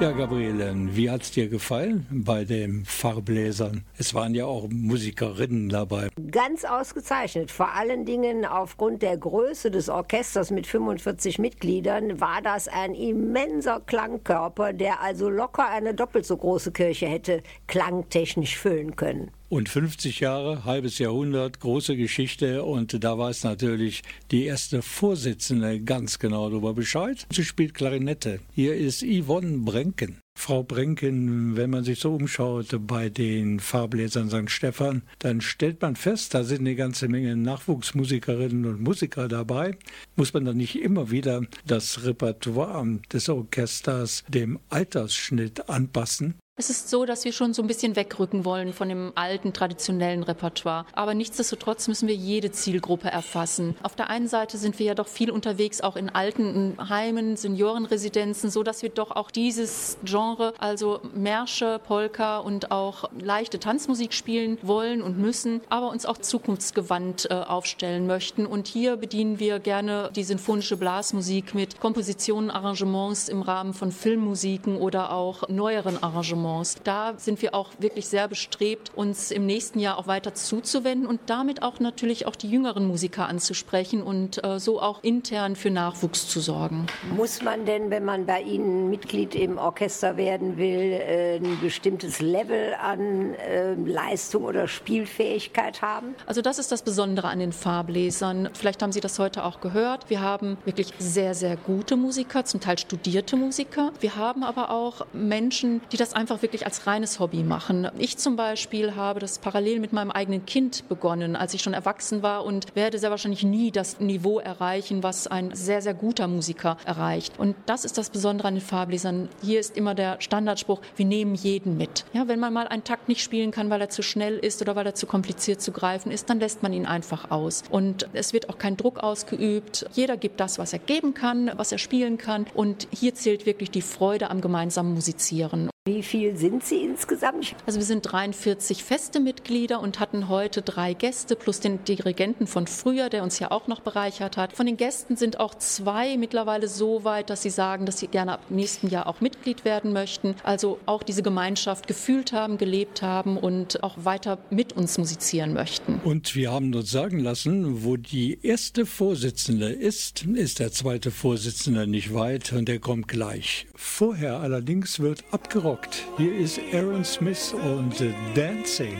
Ja, 0.00 0.12
Gabriele, 0.12 0.76
wie 0.92 1.10
hat 1.10 1.22
es 1.22 1.32
dir 1.32 1.48
gefallen 1.48 2.06
bei 2.08 2.44
den 2.44 2.84
Farbläsern? 2.84 3.84
Es 3.98 4.14
waren 4.14 4.32
ja 4.32 4.44
auch 4.44 4.68
Musikerinnen 4.70 5.68
dabei. 5.68 6.08
Ganz 6.30 6.64
ausgezeichnet. 6.64 7.50
Vor 7.50 7.74
allen 7.74 8.04
Dingen 8.04 8.44
aufgrund 8.44 9.02
der 9.02 9.16
Größe 9.16 9.72
des 9.72 9.88
Orchesters 9.88 10.52
mit 10.52 10.68
45 10.68 11.40
Mitgliedern 11.40 12.20
war 12.20 12.40
das 12.42 12.68
ein 12.68 12.94
immenser 12.94 13.80
Klangkörper, 13.80 14.72
der 14.72 15.02
also 15.02 15.28
locker 15.28 15.68
eine 15.68 15.94
doppelt 15.94 16.26
so 16.26 16.36
große 16.36 16.70
Kirche 16.70 17.06
hätte 17.06 17.42
klangtechnisch 17.66 18.56
füllen 18.56 18.94
können. 18.94 19.32
Und 19.50 19.70
50 19.70 20.20
Jahre, 20.20 20.66
halbes 20.66 20.98
Jahrhundert, 20.98 21.60
große 21.60 21.96
Geschichte. 21.96 22.64
Und 22.64 23.02
da 23.02 23.16
weiß 23.16 23.44
natürlich 23.44 24.02
die 24.30 24.44
erste 24.44 24.82
Vorsitzende 24.82 25.80
ganz 25.80 26.18
genau 26.18 26.50
darüber 26.50 26.74
Bescheid. 26.74 27.26
Sie 27.30 27.44
spielt 27.44 27.72
Klarinette. 27.72 28.40
Hier 28.52 28.74
ist 28.74 29.02
Yvonne 29.02 29.58
Brenken. 29.58 30.18
Frau 30.38 30.62
Brenken, 30.62 31.56
wenn 31.56 31.70
man 31.70 31.82
sich 31.82 31.98
so 31.98 32.14
umschaut 32.14 32.68
bei 32.86 33.08
den 33.08 33.58
Farbläsern 33.58 34.28
St. 34.28 34.50
Stephan, 34.50 35.02
dann 35.18 35.40
stellt 35.40 35.80
man 35.80 35.96
fest, 35.96 36.34
da 36.34 36.44
sind 36.44 36.60
eine 36.60 36.76
ganze 36.76 37.08
Menge 37.08 37.34
Nachwuchsmusikerinnen 37.34 38.66
und 38.66 38.82
Musiker 38.82 39.28
dabei. 39.28 39.76
Muss 40.14 40.34
man 40.34 40.44
dann 40.44 40.58
nicht 40.58 40.80
immer 40.80 41.10
wieder 41.10 41.42
das 41.66 42.04
Repertoire 42.04 43.00
des 43.12 43.28
Orchesters 43.30 44.24
dem 44.28 44.60
Altersschnitt 44.68 45.68
anpassen? 45.70 46.34
Es 46.60 46.70
ist 46.70 46.90
so, 46.90 47.04
dass 47.04 47.24
wir 47.24 47.32
schon 47.32 47.54
so 47.54 47.62
ein 47.62 47.68
bisschen 47.68 47.94
wegrücken 47.94 48.44
wollen 48.44 48.72
von 48.72 48.88
dem 48.88 49.12
alten 49.14 49.52
traditionellen 49.52 50.24
Repertoire. 50.24 50.86
Aber 50.92 51.14
nichtsdestotrotz 51.14 51.86
müssen 51.86 52.08
wir 52.08 52.16
jede 52.16 52.50
Zielgruppe 52.50 53.08
erfassen. 53.08 53.76
Auf 53.84 53.94
der 53.94 54.10
einen 54.10 54.26
Seite 54.26 54.58
sind 54.58 54.80
wir 54.80 54.86
ja 54.86 54.96
doch 54.96 55.06
viel 55.06 55.30
unterwegs, 55.30 55.80
auch 55.80 55.94
in 55.94 56.08
alten 56.08 56.76
Heimen, 56.88 57.36
Seniorenresidenzen, 57.36 58.50
so 58.50 58.64
dass 58.64 58.82
wir 58.82 58.88
doch 58.88 59.12
auch 59.12 59.30
dieses 59.30 59.98
Genre, 60.02 60.52
also 60.58 60.98
Märsche, 61.14 61.80
Polka 61.86 62.38
und 62.38 62.72
auch 62.72 63.04
leichte 63.20 63.60
Tanzmusik 63.60 64.12
spielen 64.12 64.58
wollen 64.62 65.00
und 65.00 65.16
müssen, 65.16 65.60
aber 65.68 65.90
uns 65.90 66.06
auch 66.06 66.18
zukunftsgewandt 66.18 67.30
äh, 67.30 67.34
aufstellen 67.34 68.08
möchten. 68.08 68.46
Und 68.46 68.66
hier 68.66 68.96
bedienen 68.96 69.38
wir 69.38 69.60
gerne 69.60 70.10
die 70.16 70.24
sinfonische 70.24 70.76
Blasmusik 70.76 71.54
mit 71.54 71.78
Kompositionen, 71.78 72.50
Arrangements 72.50 73.28
im 73.28 73.42
Rahmen 73.42 73.74
von 73.74 73.92
Filmmusiken 73.92 74.76
oder 74.76 75.12
auch 75.12 75.48
neueren 75.48 76.02
Arrangements. 76.02 76.47
Da 76.84 77.14
sind 77.16 77.42
wir 77.42 77.54
auch 77.54 77.70
wirklich 77.78 78.08
sehr 78.08 78.28
bestrebt, 78.28 78.92
uns 78.94 79.30
im 79.30 79.46
nächsten 79.46 79.78
Jahr 79.78 79.98
auch 79.98 80.06
weiter 80.06 80.34
zuzuwenden 80.34 81.06
und 81.06 81.20
damit 81.26 81.62
auch 81.62 81.80
natürlich 81.80 82.26
auch 82.26 82.36
die 82.36 82.48
jüngeren 82.48 82.86
Musiker 82.86 83.28
anzusprechen 83.28 84.02
und 84.02 84.42
äh, 84.44 84.58
so 84.58 84.80
auch 84.80 85.02
intern 85.02 85.56
für 85.56 85.70
Nachwuchs 85.70 86.28
zu 86.28 86.40
sorgen. 86.40 86.86
Muss 87.14 87.42
man 87.42 87.64
denn, 87.64 87.90
wenn 87.90 88.04
man 88.04 88.26
bei 88.26 88.42
Ihnen 88.42 88.90
Mitglied 88.90 89.34
im 89.34 89.58
Orchester 89.58 90.16
werden 90.16 90.56
will, 90.56 90.92
äh, 90.92 91.36
ein 91.36 91.58
bestimmtes 91.60 92.20
Level 92.20 92.74
an 92.80 93.34
äh, 93.34 93.74
Leistung 93.74 94.44
oder 94.44 94.68
Spielfähigkeit 94.68 95.82
haben? 95.82 96.14
Also 96.26 96.42
das 96.42 96.58
ist 96.58 96.72
das 96.72 96.82
Besondere 96.82 97.28
an 97.28 97.38
den 97.38 97.52
Farblesern. 97.52 98.50
Vielleicht 98.54 98.82
haben 98.82 98.92
Sie 98.92 99.00
das 99.00 99.18
heute 99.18 99.44
auch 99.44 99.60
gehört. 99.60 100.10
Wir 100.10 100.20
haben 100.20 100.56
wirklich 100.64 100.92
sehr, 100.98 101.34
sehr 101.34 101.56
gute 101.56 101.96
Musiker, 101.96 102.44
zum 102.44 102.60
Teil 102.60 102.78
studierte 102.78 103.36
Musiker. 103.36 103.92
Wir 104.00 104.16
haben 104.16 104.42
aber 104.42 104.70
auch 104.70 105.06
Menschen, 105.12 105.80
die 105.92 105.96
das 105.96 106.14
einfach 106.14 106.37
wirklich 106.42 106.66
als 106.66 106.86
reines 106.86 107.20
Hobby 107.20 107.42
machen. 107.42 107.88
Ich 107.98 108.18
zum 108.18 108.36
Beispiel 108.36 108.94
habe 108.94 109.20
das 109.20 109.38
parallel 109.38 109.80
mit 109.80 109.92
meinem 109.92 110.10
eigenen 110.10 110.46
Kind 110.46 110.88
begonnen, 110.88 111.36
als 111.36 111.54
ich 111.54 111.62
schon 111.62 111.74
erwachsen 111.74 112.22
war 112.22 112.44
und 112.44 112.74
werde 112.74 112.98
sehr 112.98 113.10
wahrscheinlich 113.10 113.42
nie 113.42 113.70
das 113.70 114.00
Niveau 114.00 114.38
erreichen, 114.38 115.02
was 115.02 115.26
ein 115.26 115.54
sehr, 115.54 115.82
sehr 115.82 115.94
guter 115.94 116.28
Musiker 116.28 116.76
erreicht. 116.84 117.38
Und 117.38 117.56
das 117.66 117.84
ist 117.84 117.98
das 117.98 118.10
Besondere 118.10 118.48
an 118.48 118.54
den 118.54 118.62
Farblesern. 118.62 119.28
Hier 119.42 119.60
ist 119.60 119.76
immer 119.76 119.94
der 119.94 120.20
Standardspruch, 120.20 120.80
wir 120.96 121.06
nehmen 121.06 121.34
jeden 121.34 121.76
mit. 121.76 122.04
Ja, 122.12 122.28
wenn 122.28 122.40
man 122.40 122.52
mal 122.52 122.68
einen 122.68 122.84
Takt 122.84 123.08
nicht 123.08 123.22
spielen 123.22 123.50
kann, 123.50 123.70
weil 123.70 123.80
er 123.80 123.88
zu 123.88 124.02
schnell 124.02 124.38
ist 124.38 124.62
oder 124.62 124.76
weil 124.76 124.86
er 124.86 124.94
zu 124.94 125.06
kompliziert 125.06 125.60
zu 125.60 125.72
greifen 125.72 126.10
ist, 126.12 126.30
dann 126.30 126.40
lässt 126.40 126.62
man 126.62 126.72
ihn 126.72 126.86
einfach 126.86 127.30
aus. 127.30 127.62
Und 127.70 128.08
es 128.12 128.32
wird 128.32 128.48
auch 128.48 128.58
kein 128.58 128.76
Druck 128.76 128.98
ausgeübt. 128.98 129.86
Jeder 129.92 130.16
gibt 130.16 130.40
das, 130.40 130.58
was 130.58 130.72
er 130.72 130.78
geben 130.78 131.14
kann, 131.14 131.50
was 131.56 131.72
er 131.72 131.78
spielen 131.78 132.18
kann. 132.18 132.46
Und 132.54 132.88
hier 132.90 133.14
zählt 133.14 133.46
wirklich 133.46 133.70
die 133.70 133.82
Freude 133.82 134.30
am 134.30 134.40
gemeinsamen 134.40 134.94
Musizieren. 134.94 135.70
Wie 135.88 136.02
viel 136.02 136.36
sind 136.36 136.62
Sie 136.64 136.82
insgesamt? 136.82 137.56
Also 137.64 137.78
wir 137.78 137.86
sind 137.86 138.02
43 138.02 138.84
feste 138.84 139.20
Mitglieder 139.20 139.80
und 139.80 140.00
hatten 140.00 140.28
heute 140.28 140.60
drei 140.60 140.92
Gäste 140.92 141.34
plus 141.34 141.60
den 141.60 141.82
Dirigenten 141.84 142.46
von 142.46 142.66
früher, 142.66 143.08
der 143.08 143.22
uns 143.22 143.38
ja 143.38 143.50
auch 143.50 143.68
noch 143.68 143.80
bereichert 143.80 144.36
hat. 144.36 144.52
Von 144.52 144.66
den 144.66 144.76
Gästen 144.76 145.16
sind 145.16 145.40
auch 145.40 145.54
zwei 145.54 146.18
mittlerweile 146.18 146.68
so 146.68 147.04
weit, 147.04 147.30
dass 147.30 147.40
sie 147.40 147.48
sagen, 147.48 147.86
dass 147.86 148.00
sie 148.00 148.08
gerne 148.08 148.32
ab 148.32 148.50
nächsten 148.50 148.88
Jahr 148.88 149.06
auch 149.06 149.22
Mitglied 149.22 149.64
werden 149.64 149.94
möchten. 149.94 150.34
Also 150.42 150.78
auch 150.84 151.02
diese 151.02 151.22
Gemeinschaft 151.22 151.86
gefühlt 151.86 152.34
haben, 152.34 152.58
gelebt 152.58 153.00
haben 153.00 153.38
und 153.38 153.82
auch 153.82 153.96
weiter 153.96 154.36
mit 154.50 154.74
uns 154.74 154.98
musizieren 154.98 155.54
möchten. 155.54 156.02
Und 156.04 156.34
wir 156.34 156.52
haben 156.52 156.74
uns 156.74 156.90
sagen 156.90 157.18
lassen, 157.18 157.82
wo 157.82 157.96
die 157.96 158.40
erste 158.42 158.84
Vorsitzende 158.84 159.70
ist, 159.70 160.26
ist 160.26 160.58
der 160.58 160.70
zweite 160.70 161.10
Vorsitzende 161.10 161.86
nicht 161.86 162.12
weit 162.12 162.52
und 162.52 162.68
der 162.68 162.78
kommt 162.78 163.08
gleich. 163.08 163.66
Vorher 163.74 164.40
allerdings 164.40 165.00
wird 165.00 165.24
abgerockt. 165.30 165.77
Hier 166.16 166.34
ist 166.34 166.60
Aaron 166.72 167.04
Smith 167.04 167.54
und 167.54 167.94
Dancing. 168.34 168.96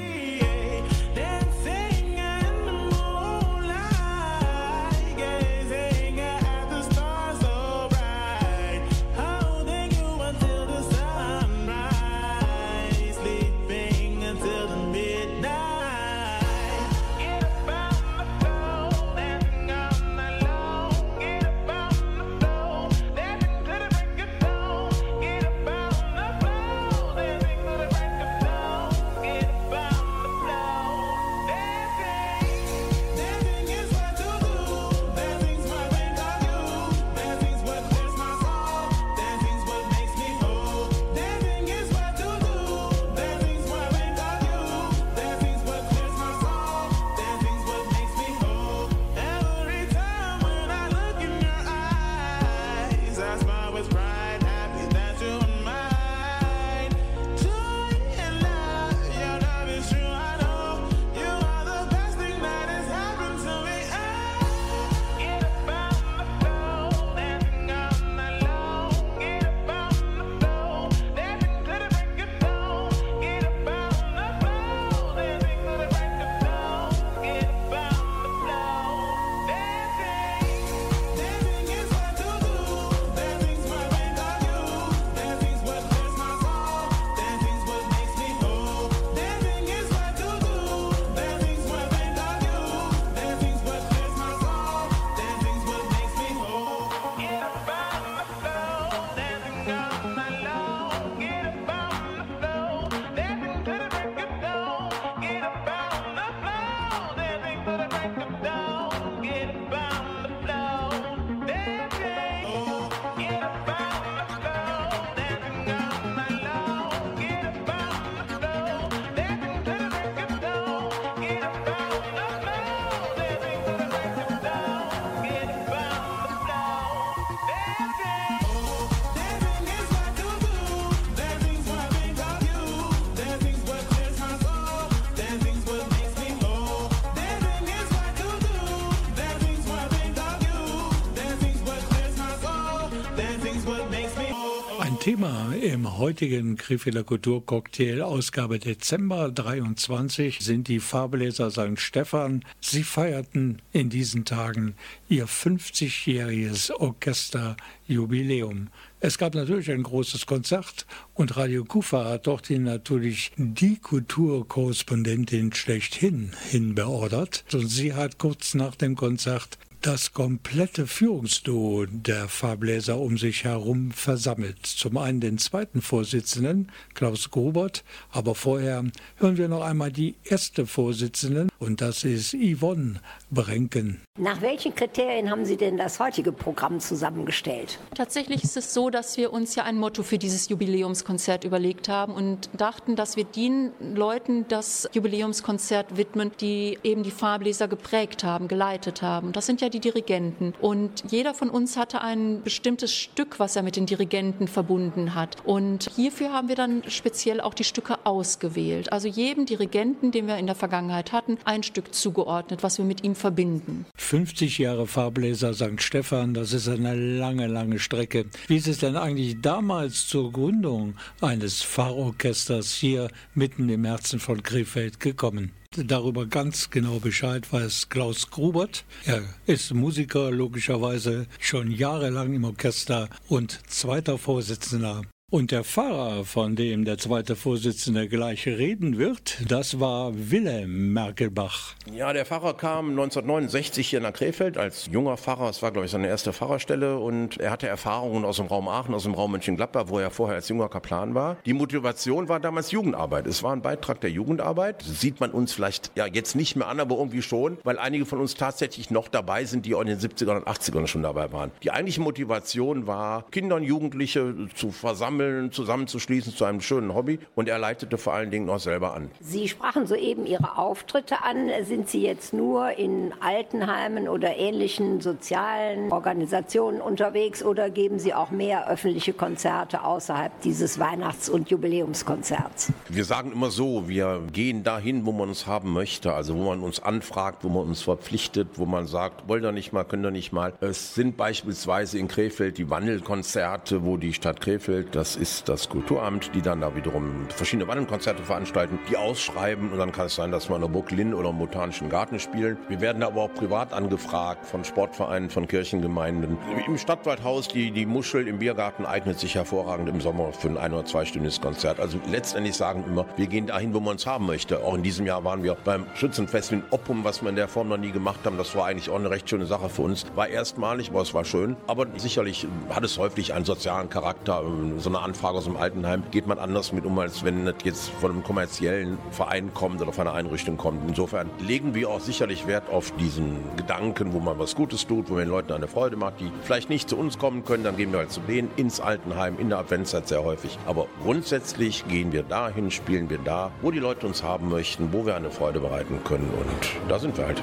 Thema 145.29 145.53
im 145.53 145.99
heutigen 145.99 146.57
Krefelder 146.57 147.05
Kulturcocktail 147.05 148.01
Ausgabe 148.01 148.59
Dezember 148.59 149.31
23 149.31 150.39
sind 150.41 150.69
die 150.69 150.81
Farbläser 150.81 151.51
St. 151.51 151.79
Stephan. 151.79 152.45
Sie 152.63 152.83
feierten 152.83 153.61
in 153.73 153.91
diesen 153.91 154.25
Tagen 154.25 154.75
ihr 155.07 155.27
50-jähriges 155.27 156.73
Orchesterjubiläum. 156.73 158.69
Es 159.01 159.19
gab 159.19 159.35
natürlich 159.35 159.71
ein 159.71 159.83
großes 159.83 160.25
Konzert 160.25 160.87
und 161.13 161.37
Radio 161.37 161.65
Kufa 161.65 162.07
hat 162.07 162.27
dorthin 162.27 162.63
natürlich 162.63 163.33
die 163.37 163.77
Kulturkorrespondentin 163.77 165.53
schlechthin 165.53 166.33
hinbeordert. 166.49 167.45
Und 167.53 167.69
sie 167.69 167.93
hat 167.93 168.17
kurz 168.17 168.55
nach 168.55 168.77
dem 168.77 168.97
Konzert 168.97 169.59
das 169.83 170.13
komplette 170.13 170.87
Führungsduo 170.87 171.87
der 171.87 172.29
Farbläser 172.29 172.99
um 172.99 173.17
sich 173.17 173.45
herum 173.45 173.93
versammelt. 173.93 174.67
Zum 174.67 174.97
einen 174.97 175.21
den 175.21 175.39
zweiten 175.39 175.83
Vorsitzenden, 175.83 176.73
Klaus 176.95 177.31
Grubert, 177.31 177.85
aber 178.11 178.35
vorher 178.35 178.85
hören 179.17 179.37
wir 179.37 179.49
noch 179.49 179.63
einmal 179.63 179.93
die 179.93 180.17
erste 180.25 180.67
Vorsitzende 180.67 181.49
und 181.59 181.81
das 181.81 182.05
ist 182.05 182.35
Yvonne 182.35 183.01
Brenken. 183.31 184.01
Nach 184.19 184.41
welchen 184.41 184.75
Kriterien 184.75 185.31
haben 185.31 185.45
Sie 185.45 185.57
denn 185.57 185.77
das 185.77 186.01
heutige 186.01 186.33
Programm 186.33 186.81
zusammengestellt? 186.81 187.79
Tatsächlich 187.95 188.43
ist 188.43 188.57
es 188.57 188.75
so, 188.75 188.91
dass 188.91 189.17
wir 189.17 189.33
uns 189.33 189.55
ja 189.55 189.63
ein 189.63 189.79
Motto 189.79 190.03
für 190.03 190.19
dieses 190.19 190.49
Jubiläumskonzert 190.49 191.45
überlegt 191.45 191.89
haben 191.89 192.13
und 192.15 192.51
dachten, 192.57 192.97
dass 192.97 193.17
wir 193.17 193.25
den 193.25 193.71
Leuten 193.95 194.47
das 194.49 194.89
Jubiläumskonzert 194.93 195.97
widmen, 195.97 196.33
die 196.41 196.79
eben 196.83 197.05
die 197.05 197.13
Farbläser 197.13 197.69
geprägt 197.69 198.25
haben, 198.25 198.49
geleitet 198.49 199.03
haben. 199.03 199.33
Das 199.33 199.47
sind 199.47 199.61
ja 199.61 199.68
die 199.71 199.81
Dirigenten. 199.81 200.55
Und 200.61 201.05
jeder 201.11 201.35
von 201.35 201.51
uns 201.51 201.77
hatte 201.77 202.01
ein 202.01 202.43
bestimmtes 202.43 202.93
Stück, 202.93 203.39
was 203.39 203.57
er 203.57 203.63
mit 203.63 203.77
den 203.77 203.87
Dirigenten 203.87 204.49
verbunden 204.49 205.15
hat. 205.15 205.37
Und 205.45 205.91
hierfür 205.95 206.33
haben 206.33 206.49
wir 206.49 206.57
dann 206.57 206.83
speziell 206.89 207.41
auch 207.41 207.55
die 207.55 207.65
Stücke 207.65 208.05
ausgewählt. 208.05 208.93
Also 208.93 209.09
jedem 209.09 209.47
Dirigenten, 209.47 210.11
den 210.11 210.27
wir 210.27 210.37
in 210.37 210.47
der 210.47 210.55
Vergangenheit 210.55 211.13
hatten, 211.13 211.39
ein 211.45 211.63
Stück 211.63 211.95
zugeordnet, 211.95 212.63
was 212.63 212.79
wir 212.79 212.85
mit 212.85 213.05
ihm 213.05 213.15
verbinden. 213.15 213.87
50 213.97 214.59
Jahre 214.59 214.87
Farbläser 214.87 215.55
St. 215.55 215.81
Stephan, 215.81 216.35
das 216.35 216.53
ist 216.53 216.69
eine 216.69 216.95
lange, 216.95 217.47
lange 217.47 217.79
Strecke. 217.79 218.27
Wie 218.47 218.57
ist 218.57 218.69
es 218.69 218.79
denn 218.79 218.97
eigentlich 218.97 219.41
damals 219.41 220.07
zur 220.07 220.33
Gründung 220.33 220.95
eines 221.21 221.63
Fahrorchesters 221.63 222.73
hier 222.75 223.09
mitten 223.35 223.69
im 223.69 223.85
Herzen 223.85 224.21
von 224.21 224.43
Krefeld 224.43 225.01
gekommen? 225.01 225.53
Darüber 225.85 226.27
ganz 226.27 226.71
genau 226.71 226.99
Bescheid 226.99 227.53
weiß 227.53 227.89
Klaus 227.89 228.31
Grubert. 228.31 228.85
Er 229.05 229.23
ist 229.47 229.73
Musiker, 229.73 230.31
logischerweise 230.31 231.27
schon 231.39 231.71
jahrelang 231.71 232.35
im 232.35 232.45
Orchester 232.45 233.09
und 233.29 233.61
zweiter 233.69 234.19
Vorsitzender 234.19 235.03
und 235.31 235.51
der 235.51 235.63
Pfarrer, 235.63 236.25
von 236.25 236.57
dem 236.57 236.87
der 236.87 236.97
zweite 236.97 237.37
Vorsitzende 237.37 238.09
gleich 238.09 238.47
reden 238.47 238.97
wird, 238.97 239.37
das 239.47 239.79
war 239.79 240.13
Wilhelm 240.15 240.95
Merkelbach. 240.95 241.75
Ja, 241.93 242.15
der 242.15 242.25
Pfarrer 242.25 242.55
kam 242.55 242.89
1969 242.91 243.87
hier 243.87 244.01
nach 244.01 244.15
Krefeld 244.15 244.57
als 244.57 244.87
junger 244.91 245.19
Pfarrer. 245.19 245.51
Es 245.51 245.61
war, 245.61 245.71
glaube 245.71 245.85
ich, 245.85 245.91
seine 245.91 246.09
erste 246.09 246.33
Pfarrerstelle. 246.33 246.99
Und 246.99 247.39
er 247.41 247.51
hatte 247.51 247.69
Erfahrungen 247.69 248.25
aus 248.25 248.37
dem 248.37 248.47
Raum 248.47 248.69
Aachen, 248.69 248.95
aus 248.95 249.03
dem 249.03 249.13
Raum 249.13 249.33
Mönchengladbach, 249.33 249.85
wo 249.89 249.99
er 249.99 250.11
vorher 250.11 250.37
als 250.37 250.49
junger 250.49 250.71
Kaplan 250.71 251.15
war. 251.15 251.37
Die 251.45 251.53
Motivation 251.53 252.31
war 252.31 252.41
damals 252.41 252.71
Jugendarbeit. 252.71 253.27
Es 253.27 253.43
war 253.43 253.53
ein 253.53 253.61
Beitrag 253.61 254.01
der 254.01 254.11
Jugendarbeit. 254.11 254.81
Das 254.81 255.03
sieht 255.03 255.21
man 255.21 255.33
uns 255.33 255.53
vielleicht 255.53 255.91
ja 255.95 256.07
jetzt 256.07 256.37
nicht 256.37 256.57
mehr 256.57 256.69
an, 256.69 256.81
aber 256.81 256.97
irgendwie 256.97 257.21
schon, 257.21 257.59
weil 257.65 257.79
einige 257.79 258.07
von 258.07 258.19
uns 258.19 258.35
tatsächlich 258.35 258.91
noch 258.91 259.09
dabei 259.09 259.45
sind, 259.45 259.67
die 259.67 259.75
auch 259.75 259.83
in 259.83 259.89
den 259.89 259.99
70ern 259.99 260.39
und 260.39 260.47
80ern 260.47 260.87
schon 260.87 261.03
dabei 261.03 261.33
waren. 261.33 261.51
Die 261.63 261.71
eigentliche 261.71 262.01
Motivation 262.01 262.87
war, 262.87 263.27
Kinder 263.31 263.57
und 263.57 263.65
Jugendliche 263.65 264.35
zu 264.55 264.71
versammeln 264.71 265.18
sammeln, 265.19 265.53
zusammenzuschließen 265.53 266.35
zu 266.35 266.45
einem 266.45 266.61
schönen 266.61 266.95
Hobby. 266.95 267.19
Und 267.35 267.49
er 267.49 267.59
leitete 267.59 267.99
vor 267.99 268.15
allen 268.15 268.31
Dingen 268.31 268.49
auch 268.49 268.61
selber 268.61 268.95
an. 268.95 269.11
Sie 269.21 269.49
sprachen 269.49 269.87
soeben 269.87 270.27
Ihre 270.27 270.57
Auftritte 270.59 271.23
an. 271.25 271.51
Sind 271.65 271.89
Sie 271.89 272.03
jetzt 272.03 272.33
nur 272.33 272.79
in 272.79 273.13
Altenheimen 273.21 274.09
oder 274.09 274.37
ähnlichen 274.37 275.01
sozialen 275.01 275.91
Organisationen 275.91 276.81
unterwegs 276.81 277.43
oder 277.43 277.71
geben 277.71 277.99
Sie 277.99 278.15
auch 278.15 278.31
mehr 278.31 278.69
öffentliche 278.71 279.13
Konzerte 279.13 279.83
außerhalb 279.85 280.41
dieses 280.43 280.79
Weihnachts- 280.79 281.29
und 281.29 281.51
Jubiläumskonzerts? 281.51 282.73
Wir 282.89 283.05
sagen 283.05 283.33
immer 283.33 283.51
so, 283.51 283.89
wir 283.89 284.23
gehen 284.33 284.63
dahin, 284.63 285.05
wo 285.05 285.13
man 285.13 285.29
uns 285.29 285.47
haben 285.47 285.73
möchte. 285.73 286.13
Also 286.13 286.37
wo 286.37 286.45
man 286.45 286.61
uns 286.61 286.81
anfragt, 286.81 287.43
wo 287.43 287.49
man 287.49 287.67
uns 287.67 287.83
verpflichtet, 287.83 288.49
wo 288.55 288.67
man 288.67 288.87
sagt, 288.87 289.29
wollt 289.29 289.43
ihr 289.43 289.53
nicht 289.53 289.73
mal, 289.73 289.85
könnt 289.85 290.05
ihr 290.05 290.11
nicht 290.11 290.33
mal. 290.33 290.53
Es 290.61 290.95
sind 290.95 291.17
beispielsweise 291.17 291.99
in 291.99 292.09
Krefeld 292.09 292.59
die 292.59 292.71
Wandelkonzerte, 292.71 293.85
wo 293.85 293.97
die 293.97 294.13
Stadt 294.13 294.41
Krefeld 294.41 294.95
das 294.95 295.08
das 295.09 295.17
ist 295.17 295.49
das 295.49 295.71
Kulturamt, 295.71 296.35
die 296.35 296.43
dann 296.43 296.61
da 296.61 296.77
wiederum 296.77 297.27
verschiedene 297.31 297.67
Wandelkonzerte 297.67 298.23
veranstalten, 298.23 298.79
die 298.91 298.97
ausschreiben 298.97 299.73
und 299.73 299.79
dann 299.79 299.91
kann 299.91 300.07
es 300.07 300.15
sein, 300.15 300.31
dass 300.31 300.51
wir 300.51 300.57
in 300.57 300.63
der 300.63 300.69
Burg 300.69 300.91
Linn 300.91 301.15
oder 301.15 301.31
im 301.31 301.39
Botanischen 301.39 301.89
Garten 301.89 302.19
spielen. 302.21 302.59
Wir 302.69 302.83
werden 302.83 303.03
aber 303.03 303.23
auch 303.23 303.33
privat 303.33 303.73
angefragt 303.73 304.45
von 304.45 304.65
Sportvereinen, 304.65 305.31
von 305.31 305.49
Kirchengemeinden. 305.49 306.37
Im 306.67 306.77
Stadtwaldhaus, 306.77 307.49
die, 307.49 307.71
die 307.71 307.87
Muschel 307.87 308.29
im 308.29 308.39
Biergarten 308.39 308.85
eignet 308.85 309.19
sich 309.19 309.35
hervorragend 309.35 309.89
im 309.89 310.03
Sommer 310.03 310.33
für 310.33 310.49
ein 310.49 310.59
ein- 310.59 310.75
oder 310.75 310.85
zweistündiges 310.85 311.41
Konzert. 311.41 311.81
Also 311.81 311.99
letztendlich 312.11 312.55
sagen 312.55 312.85
immer, 312.87 313.07
wir 313.17 313.29
gehen 313.29 313.47
dahin, 313.47 313.73
wo 313.73 313.81
man 313.81 313.93
uns 313.93 314.07
haben 314.07 314.27
möchte. 314.27 314.63
Auch 314.63 314.75
in 314.75 314.83
diesem 314.83 315.07
Jahr 315.07 315.25
waren 315.25 315.43
wir 315.43 315.55
beim 315.55 315.87
Schützenfest 315.95 316.53
in 316.53 316.63
Oppum, 316.71 317.05
was 317.05 317.23
wir 317.23 317.31
in 317.31 317.37
der 317.37 317.49
Form 317.49 317.69
noch 317.69 317.79
nie 317.79 317.93
gemacht 317.93 318.21
haben. 318.25 318.37
Das 318.37 318.55
war 318.55 318.67
eigentlich 318.67 318.91
auch 318.91 318.97
eine 318.97 319.11
recht 319.11 319.29
schöne 319.31 319.47
Sache 319.47 319.71
für 319.71 319.83
uns. 319.83 320.05
War 320.15 320.29
erstmalig, 320.29 320.91
aber 320.91 321.01
es 321.01 321.15
war 321.15 321.25
schön. 321.25 321.57
Aber 321.67 321.87
sicherlich 321.97 322.47
hat 322.69 322.85
es 322.85 322.99
häufig 322.99 323.33
einen 323.33 323.47
sozialen 323.47 323.89
Charakter, 323.89 324.43
so 324.79 324.91
eine 324.91 324.98
eine 324.99 325.07
Anfrage 325.07 325.39
aus 325.39 325.45
dem 325.45 325.57
Altenheim, 325.57 326.03
geht 326.11 326.27
man 326.27 326.39
anders 326.39 326.73
mit 326.73 326.85
um, 326.85 326.99
als 326.99 327.25
wenn 327.25 327.45
das 327.45 327.55
jetzt 327.65 327.91
von 327.91 328.11
einem 328.11 328.23
kommerziellen 328.23 328.99
Verein 329.11 329.55
kommt 329.55 329.81
oder 329.81 329.93
von 329.93 330.07
einer 330.07 330.17
Einrichtung 330.17 330.57
kommt. 330.57 330.83
Insofern 330.89 331.31
legen 331.39 331.75
wir 331.75 331.89
auch 331.91 332.01
sicherlich 332.01 332.47
Wert 332.47 332.69
auf 332.71 332.91
diesen 332.93 333.39
Gedanken, 333.57 334.13
wo 334.13 334.21
man 334.21 334.39
was 334.39 334.55
Gutes 334.55 334.87
tut, 334.87 335.09
wo 335.09 335.15
man 335.15 335.25
den 335.25 335.31
Leuten 335.31 335.53
eine 335.53 335.69
Freude 335.69 335.97
macht, 335.97 336.21
die 336.21 336.31
vielleicht 336.43 336.69
nicht 336.71 336.89
zu 336.89 336.97
uns 336.97 337.19
kommen 337.19 337.45
können, 337.45 337.65
dann 337.65 337.77
gehen 337.77 337.93
wir 337.93 338.01
halt 338.01 338.13
zu 338.13 338.21
denen 338.21 338.51
ins 338.57 338.81
Altenheim, 338.81 339.39
in 339.39 339.49
der 339.49 339.59
Adventszeit 339.59 340.09
sehr 340.09 340.25
häufig. 340.25 340.59
Aber 340.67 340.87
grundsätzlich 341.03 341.87
gehen 341.89 342.13
wir 342.13 342.23
dahin, 342.23 342.71
spielen 342.71 343.11
wir 343.11 343.19
da, 343.19 343.51
wo 343.63 343.71
die 343.71 343.79
Leute 343.79 344.07
uns 344.07 344.23
haben 344.23 344.49
möchten, 344.49 344.93
wo 344.93 345.07
wir 345.07 345.17
eine 345.17 345.31
Freude 345.31 345.61
bereiten 345.61 346.01
können 346.05 346.31
und 346.31 346.91
da 346.91 346.99
sind 346.99 347.17
wir 347.17 347.27
halt. 347.27 347.43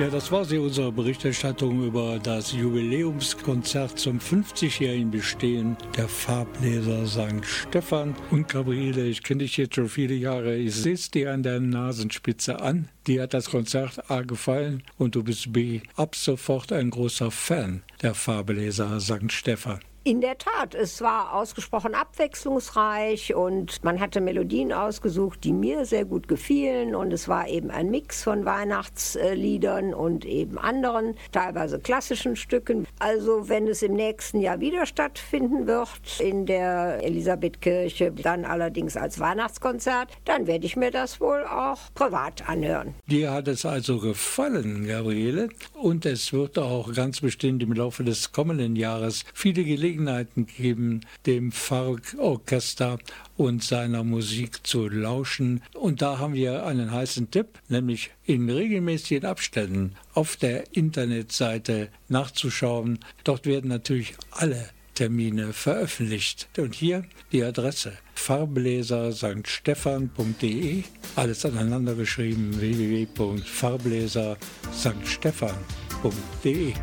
Ja, 0.00 0.10
das 0.10 0.32
war 0.32 0.44
sie, 0.44 0.58
unsere 0.58 0.90
Berichterstattung 0.90 1.86
über 1.86 2.18
das 2.18 2.50
Jubiläumskonzert 2.50 3.96
zum 3.96 4.18
50-jährigen 4.18 5.12
Bestehen 5.12 5.76
der 5.96 6.08
Farbläser 6.08 7.06
St. 7.06 7.44
Stephan. 7.44 8.16
Und 8.32 8.48
Gabriele, 8.48 9.06
ich 9.06 9.22
kenne 9.22 9.44
dich 9.44 9.56
jetzt 9.56 9.76
schon 9.76 9.88
viele 9.88 10.14
Jahre. 10.14 10.56
Ich 10.56 10.74
sehe 10.74 10.94
es 10.94 11.12
dir 11.12 11.32
an 11.32 11.44
der 11.44 11.60
Nasenspitze 11.60 12.60
an. 12.60 12.88
Dir 13.06 13.22
hat 13.22 13.34
das 13.34 13.48
Konzert 13.50 14.10
A 14.10 14.22
gefallen 14.22 14.82
und 14.98 15.14
du 15.14 15.22
bist 15.22 15.52
B 15.52 15.80
ab 15.94 16.16
sofort 16.16 16.72
ein 16.72 16.90
großer 16.90 17.30
Fan 17.30 17.84
der 18.02 18.14
Farbläser 18.14 18.98
St. 18.98 19.30
Stephan. 19.30 19.78
In 20.06 20.20
der 20.20 20.36
Tat, 20.36 20.74
es 20.74 21.00
war 21.00 21.32
ausgesprochen 21.32 21.94
abwechslungsreich 21.94 23.34
und 23.34 23.82
man 23.84 24.00
hatte 24.00 24.20
Melodien 24.20 24.70
ausgesucht, 24.70 25.42
die 25.44 25.54
mir 25.54 25.86
sehr 25.86 26.04
gut 26.04 26.28
gefielen 26.28 26.94
und 26.94 27.10
es 27.10 27.26
war 27.26 27.48
eben 27.48 27.70
ein 27.70 27.90
Mix 27.90 28.22
von 28.22 28.44
Weihnachtsliedern 28.44 29.94
und 29.94 30.26
eben 30.26 30.58
anderen, 30.58 31.14
teilweise 31.32 31.78
klassischen 31.78 32.36
Stücken. 32.36 32.86
Also 32.98 33.48
wenn 33.48 33.66
es 33.66 33.80
im 33.80 33.94
nächsten 33.94 34.42
Jahr 34.42 34.60
wieder 34.60 34.84
stattfinden 34.84 35.66
wird 35.66 36.20
in 36.20 36.44
der 36.44 37.02
Elisabethkirche, 37.02 38.12
dann 38.12 38.44
allerdings 38.44 38.98
als 38.98 39.18
Weihnachtskonzert, 39.20 40.10
dann 40.26 40.46
werde 40.46 40.66
ich 40.66 40.76
mir 40.76 40.90
das 40.90 41.18
wohl 41.18 41.44
auch 41.44 41.78
privat 41.94 42.46
anhören. 42.46 42.92
Dir 43.06 43.32
hat 43.32 43.48
es 43.48 43.64
also 43.64 44.00
gefallen, 44.00 44.86
Gabriele, 44.86 45.48
und 45.72 46.04
es 46.04 46.30
wird 46.34 46.58
auch 46.58 46.92
ganz 46.92 47.22
bestimmt 47.22 47.62
im 47.62 47.72
Laufe 47.72 48.04
des 48.04 48.32
kommenden 48.32 48.76
Jahres 48.76 49.24
viele 49.32 49.64
Gelegenheiten 49.64 49.93
Gelegenheiten 49.94 50.46
geben, 50.46 51.00
dem 51.24 51.52
Fark-Orchester 51.52 52.98
und 53.36 53.62
seiner 53.62 54.02
Musik 54.02 54.66
zu 54.66 54.88
lauschen. 54.88 55.62
Und 55.72 56.02
da 56.02 56.18
haben 56.18 56.34
wir 56.34 56.66
einen 56.66 56.90
heißen 56.90 57.30
Tipp, 57.30 57.58
nämlich 57.68 58.10
in 58.24 58.50
regelmäßigen 58.50 59.24
Abständen 59.24 59.94
auf 60.12 60.36
der 60.36 60.74
Internetseite 60.74 61.90
nachzuschauen. 62.08 62.98
Dort 63.22 63.46
werden 63.46 63.68
natürlich 63.68 64.14
alle 64.32 64.68
Termine 64.94 65.52
veröffentlicht. 65.52 66.48
Und 66.58 66.74
hier 66.74 67.04
die 67.30 67.44
Adresse 67.44 67.92
farbläser 68.14 69.12
st 69.12 69.46
stephan.de, 69.46 70.82
alles 71.14 71.44
aneinander 71.44 71.94
geschrieben 71.94 72.60
www.farbläser 72.60 74.36
st 74.72 75.06
stephan.de. 75.06 76.74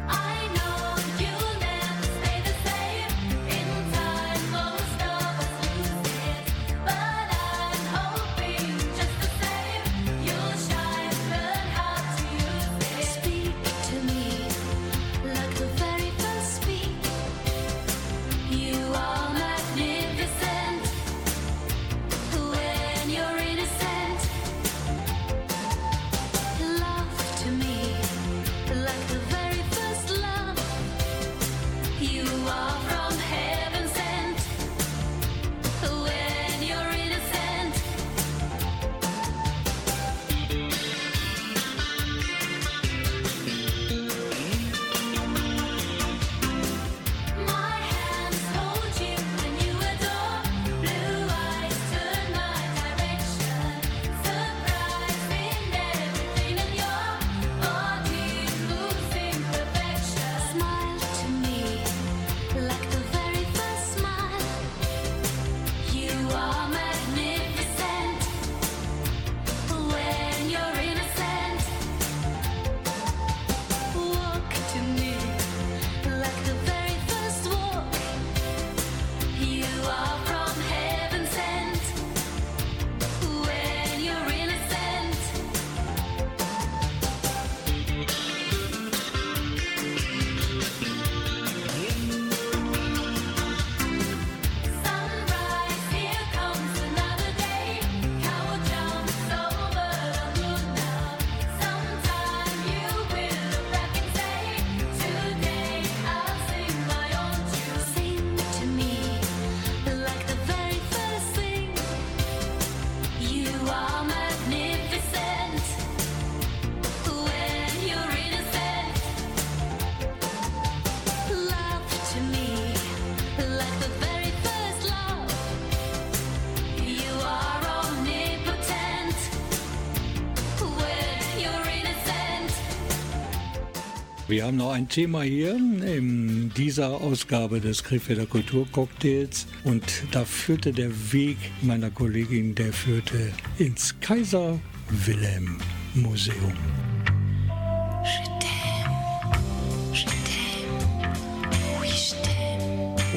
Wir 134.32 134.46
haben 134.46 134.56
noch 134.56 134.72
ein 134.72 134.88
Thema 134.88 135.24
hier 135.24 135.58
in 135.58 136.54
dieser 136.56 137.02
Ausgabe 137.02 137.60
des 137.60 137.84
Krefelder 137.84 138.26
Kulturcocktails 138.26 139.46
und 139.66 139.84
da 140.12 140.24
führte 140.24 140.72
der 140.72 140.90
Weg 141.12 141.36
meiner 141.62 141.92
Kollegin, 141.92 142.56
der 142.56 142.72
führte 142.72 143.34
ins 143.58 143.94
Kaiser 144.00 144.58
Wilhelm 145.06 145.58
Museum. 145.96 146.54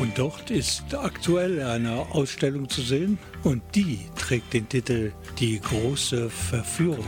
Und 0.01 0.19
dort 0.19 0.51
ist 0.51 0.83
aktuell 0.97 1.63
eine 1.63 1.93
Ausstellung 2.11 2.69
zu 2.69 2.83
sehen 2.83 3.19
und 3.45 3.63
die 3.77 4.01
trägt 4.17 4.53
den 4.53 4.69
Titel 4.69 5.13
Die 5.39 5.61
große 5.61 6.29
Verführung. 6.29 7.07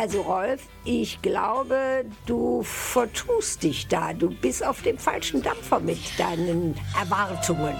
Also 0.00 0.20
Rolf, 0.20 0.62
ich 0.84 1.20
glaube, 1.22 2.04
du 2.24 2.62
vertust 2.62 3.64
dich 3.64 3.88
da. 3.88 4.12
Du 4.12 4.30
bist 4.30 4.64
auf 4.64 4.80
dem 4.82 4.96
falschen 4.96 5.42
Dampfer 5.42 5.80
mit 5.80 5.98
deinen 6.16 6.76
Erwartungen. 6.96 7.74